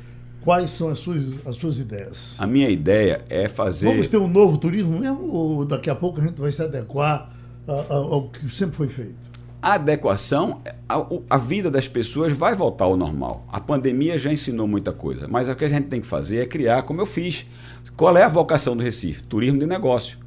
[0.41, 2.35] Quais são as suas, as suas ideias?
[2.39, 3.85] A minha ideia é fazer.
[3.85, 5.29] Vamos ter um novo turismo mesmo?
[5.31, 7.31] Ou daqui a pouco a gente vai se adequar
[7.67, 9.28] ao que sempre foi feito?
[9.61, 13.45] A adequação, a, a, vida das pessoas vai voltar ao normal.
[13.51, 16.45] A pandemia já ensinou muita coisa, mas o que a gente tem que fazer é
[16.45, 17.45] criar, como eu fiz.
[17.97, 19.23] Qual é a vocação do Recife?
[19.23, 20.17] Turismo de negócio.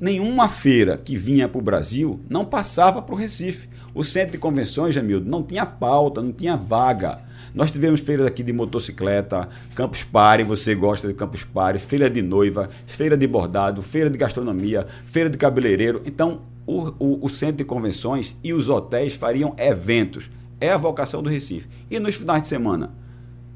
[0.00, 3.68] Nenhuma feira que vinha para o Brasil não passava para o Recife.
[3.94, 7.20] O centro de convenções, Jamildo, não tinha pauta, não tinha vaga.
[7.54, 12.22] Nós tivemos feiras aqui de motocicleta, Campus Party, você gosta de Campus Party, feira de
[12.22, 16.00] noiva, feira de bordado, feira de gastronomia, feira de cabeleireiro.
[16.06, 20.30] Então, o, o, o centro de convenções e os hotéis fariam eventos.
[20.60, 21.68] É a vocação do Recife.
[21.90, 22.94] E nos finais de semana?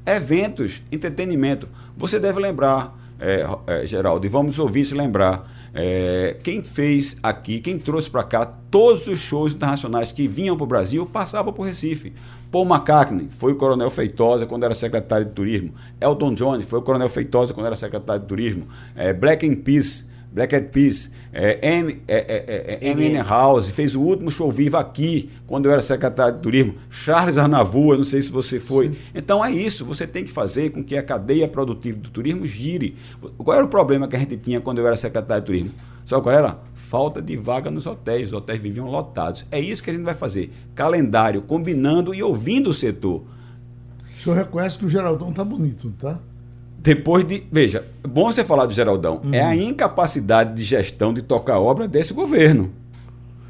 [0.05, 1.69] Eventos, entretenimento.
[1.95, 5.49] Você deve lembrar, é, é, Geraldo, e vamos ouvir se lembrar.
[5.73, 10.63] É, quem fez aqui, quem trouxe para cá todos os shows internacionais que vinham para
[10.63, 12.13] o Brasil passavam por Recife.
[12.51, 15.73] Paul McCartney foi o Coronel Feitosa quando era secretário de turismo.
[16.01, 18.67] Elton John foi o Coronel Feitosa quando era secretário de turismo.
[18.95, 20.05] É, Black and Peace
[20.35, 23.15] Black Eyed Peas, é, M, é, é, é, M.
[23.19, 26.75] House, fez o último show vivo aqui, quando eu era secretário de turismo.
[26.89, 28.89] Charles Arnavua, não sei se você foi.
[28.89, 28.95] Sim.
[29.15, 32.97] Então é isso, você tem que fazer com que a cadeia produtiva do turismo gire.
[33.37, 35.71] Qual era o problema que a gente tinha quando eu era secretário de turismo?
[36.03, 36.59] Sabe qual era?
[36.73, 39.45] Falta de vaga nos hotéis, os hotéis viviam lotados.
[39.49, 40.51] É isso que a gente vai fazer.
[40.75, 43.23] Calendário, combinando e ouvindo o setor.
[44.17, 46.19] O senhor reconhece que o Geraldão tá bonito, tá?
[46.85, 47.43] Depois de.
[47.51, 49.19] Veja, bom você falar do Geraldão.
[49.23, 49.33] Uhum.
[49.33, 52.71] É a incapacidade de gestão de tocar obra desse governo.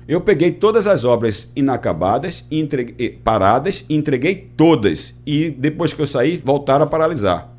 [0.08, 5.14] Eu peguei todas as obras inacabadas, entreguei, paradas, e entreguei todas.
[5.26, 7.52] E depois que eu saí, voltaram a paralisar.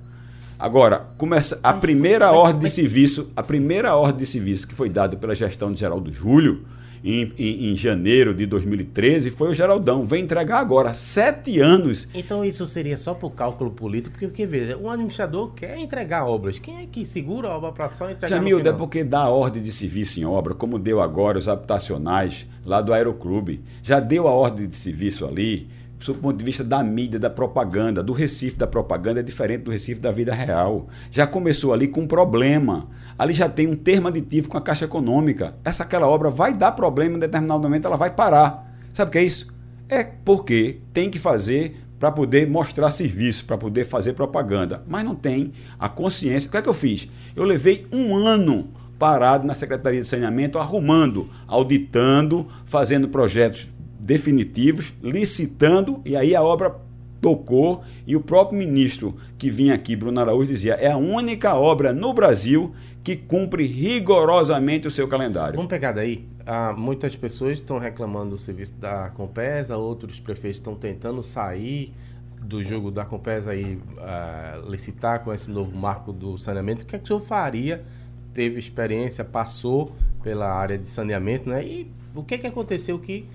[0.59, 5.15] Agora, começa a primeira ordem de serviço, a primeira ordem de serviço que foi dada
[5.15, 6.65] pela gestão de Geraldo Júlio
[7.07, 10.05] em, em, em, janeiro de 2013 foi o Geraldão.
[10.05, 12.09] Vem entregar agora, sete anos.
[12.13, 16.59] Então isso seria só por cálculo político, porque, porque veja, o administrador quer entregar obras.
[16.59, 19.71] Quem é que segura a obra para só entregar Jamildo, é porque dá ordem de
[19.71, 23.63] serviço em obra, como deu agora os habitacionais lá do Aeroclube.
[23.85, 25.69] Já deu a ordem de serviço ali
[25.99, 29.63] sob o ponto de vista da mídia, da propaganda, do Recife da propaganda é diferente
[29.63, 30.89] do Recife da vida real.
[31.11, 32.89] Já começou ali com um problema.
[33.19, 35.55] Ali já tem um termo aditivo com a Caixa Econômica.
[35.65, 38.77] Essa aquela obra vai dar problema em determinado momento, ela vai parar.
[38.93, 39.49] Sabe o que é isso?
[39.89, 44.83] É porque tem que fazer para poder mostrar serviço, para poder fazer propaganda.
[44.87, 46.49] Mas não tem a consciência.
[46.49, 47.09] O que é que eu fiz?
[47.35, 48.69] Eu levei um ano
[48.99, 53.69] parado na Secretaria de Saneamento, arrumando, auditando, fazendo projetos
[54.07, 56.77] definitivos, licitando, e aí a obra
[57.21, 61.93] tocou e o próprio ministro que vinha aqui, Bruno Araújo, dizia: é a única obra
[61.93, 65.57] no Brasil que cumpre rigorosamente o seu calendário.
[65.57, 66.25] Vamos pegar daí.
[66.47, 71.93] Ah, muitas pessoas estão reclamando do serviço da Compesa, outros prefeitos estão tentando sair
[72.41, 76.85] do jogo da Compesa e ah, licitar com esse novo marco do saneamento.
[76.85, 77.85] O que, é que o senhor faria?
[78.33, 79.93] Teve experiência, passou
[80.23, 81.65] pela área de saneamento, né?
[81.65, 83.27] E o que, é que aconteceu que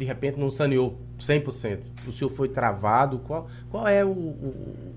[0.00, 1.80] de repente não saneou 100%?
[2.08, 3.18] O senhor foi travado?
[3.18, 4.54] Qual, qual é o, o,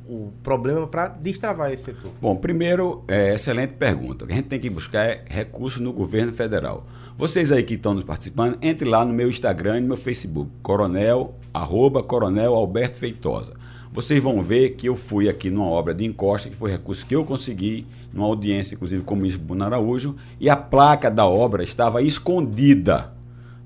[0.08, 2.12] o problema para destravar esse setor?
[2.22, 4.24] Bom, primeiro, é, excelente pergunta.
[4.24, 6.88] O que a gente tem que buscar é recursos no governo federal.
[7.18, 10.49] Vocês aí que estão nos participando, entre lá no meu Instagram e no meu Facebook,
[10.62, 13.54] coronel, arroba coronel Alberto Feitosa.
[13.91, 17.14] Vocês vão ver que eu fui aqui numa obra de encosta, que foi recurso que
[17.14, 21.62] eu consegui, numa audiência, inclusive, com o ministro Bruno Araújo, e a placa da obra
[21.62, 23.14] estava escondida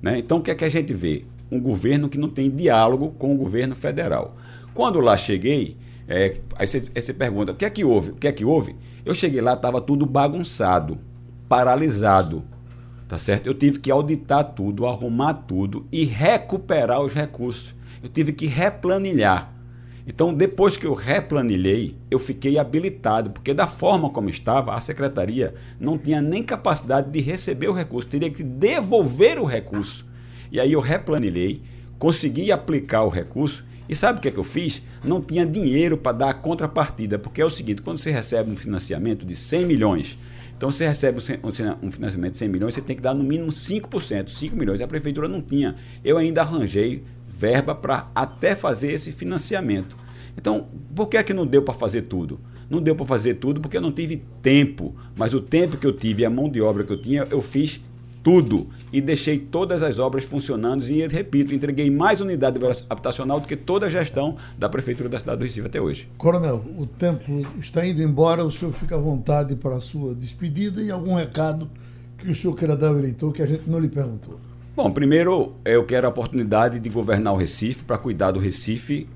[0.01, 0.19] né?
[0.19, 1.25] Então, o que é que a gente vê?
[1.51, 4.35] Um governo que não tem diálogo com o governo federal.
[4.73, 5.77] Quando lá cheguei,
[6.07, 8.11] é, aí, você, pergunta, o que é que houve?
[8.11, 8.75] O que é que houve?
[9.05, 10.97] Eu cheguei lá, estava tudo bagunçado,
[11.49, 12.43] paralisado,
[13.07, 13.47] tá certo?
[13.47, 17.75] Eu tive que auditar tudo, arrumar tudo e recuperar os recursos.
[18.01, 19.53] Eu tive que replanilhar.
[20.09, 25.53] Então, depois que eu replanilhei, eu fiquei habilitado, porque da forma como estava, a secretaria
[25.77, 30.05] não tinha nem capacidade de receber o recurso, teria que devolver o recurso.
[30.49, 31.61] E aí eu replanilhei,
[31.99, 34.81] consegui aplicar o recurso E sabe o que é que eu fiz?
[35.03, 38.55] Não tinha dinheiro para dar a contrapartida, porque é o seguinte, quando você recebe um
[38.55, 40.17] financiamento de 100 milhões,
[40.57, 41.19] então você recebe
[41.81, 44.81] um financiamento de 100 milhões, você tem que dar no mínimo 5%, 5 milhões.
[44.81, 45.75] A prefeitura não tinha.
[46.03, 47.03] Eu ainda arranjei
[47.38, 49.95] verba para até fazer esse financiamento.
[50.38, 52.39] Então, por que é que não deu para fazer tudo?
[52.69, 55.93] Não deu para fazer tudo porque eu não tive tempo, mas o tempo que eu
[55.93, 57.81] tive e a mão de obra que eu tinha, eu fiz
[58.23, 62.59] tudo e deixei todas as obras funcionando e, repito, entreguei mais unidade
[62.89, 66.09] habitacional do que toda a gestão da Prefeitura da cidade do Recife até hoje.
[66.17, 70.81] Coronel, o tempo está indo embora, o senhor fica à vontade para a sua despedida
[70.81, 71.69] e algum recado
[72.17, 74.38] que o senhor queira dar ao eleitor que a gente não lhe perguntou.
[74.78, 79.09] Bom, primeiro eu quero a oportunidade de governar o Recife para cuidar do Recife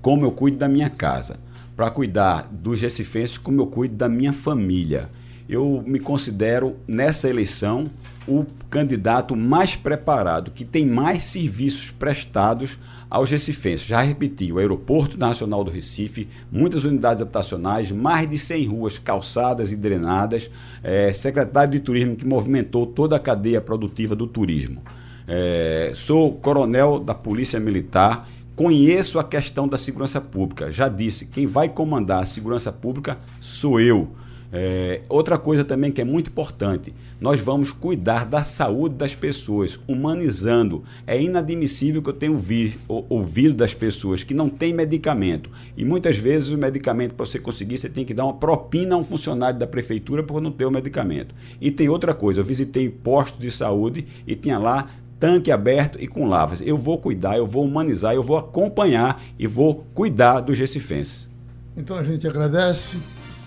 [0.00, 1.38] como eu cuido da minha casa,
[1.76, 5.10] para cuidar dos recifenses como eu cuido da minha família.
[5.46, 7.90] Eu me considero nessa eleição
[8.26, 12.78] o candidato mais preparado, que tem mais serviços prestados
[13.10, 13.86] aos recifenses.
[13.86, 19.72] Já repeti, o Aeroporto Nacional do Recife, muitas unidades habitacionais, mais de 100 ruas calçadas
[19.72, 20.50] e drenadas,
[20.82, 24.80] é, secretário de Turismo que movimentou toda a cadeia produtiva do turismo.
[25.26, 30.70] É, sou coronel da Polícia Militar, conheço a questão da segurança pública.
[30.70, 34.08] Já disse, quem vai comandar a segurança pública sou eu.
[34.54, 39.80] É, outra coisa também que é muito importante, nós vamos cuidar da saúde das pessoas,
[39.88, 40.84] humanizando.
[41.06, 45.48] É inadmissível que eu tenha ouvido, ouvido das pessoas que não têm medicamento.
[45.74, 48.98] E muitas vezes o medicamento, para você conseguir, você tem que dar uma propina a
[48.98, 51.34] um funcionário da prefeitura por não ter o medicamento.
[51.58, 54.90] E tem outra coisa, eu visitei postos de saúde e tinha lá
[55.22, 56.60] tanque aberto e com lavas.
[56.60, 61.28] Eu vou cuidar, eu vou humanizar, eu vou acompanhar e vou cuidar dos recifenses.
[61.76, 62.96] Então a gente agradece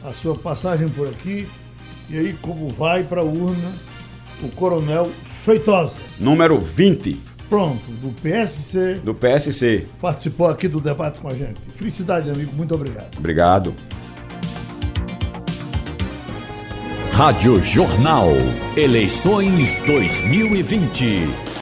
[0.02, 1.46] a sua passagem por aqui.
[2.10, 3.74] E aí, como vai para a urna
[4.42, 5.12] o Coronel
[5.44, 5.98] Feitosa?
[6.18, 7.20] Número 20.
[7.50, 9.02] Pronto, do PSC.
[9.04, 9.86] Do PSC.
[10.00, 11.60] Participou aqui do debate com a gente.
[11.76, 12.54] Felicidade, amigo.
[12.56, 13.18] Muito obrigado.
[13.18, 13.76] Obrigado.
[17.12, 18.30] Rádio Jornal.
[18.78, 21.46] Eleições 2020.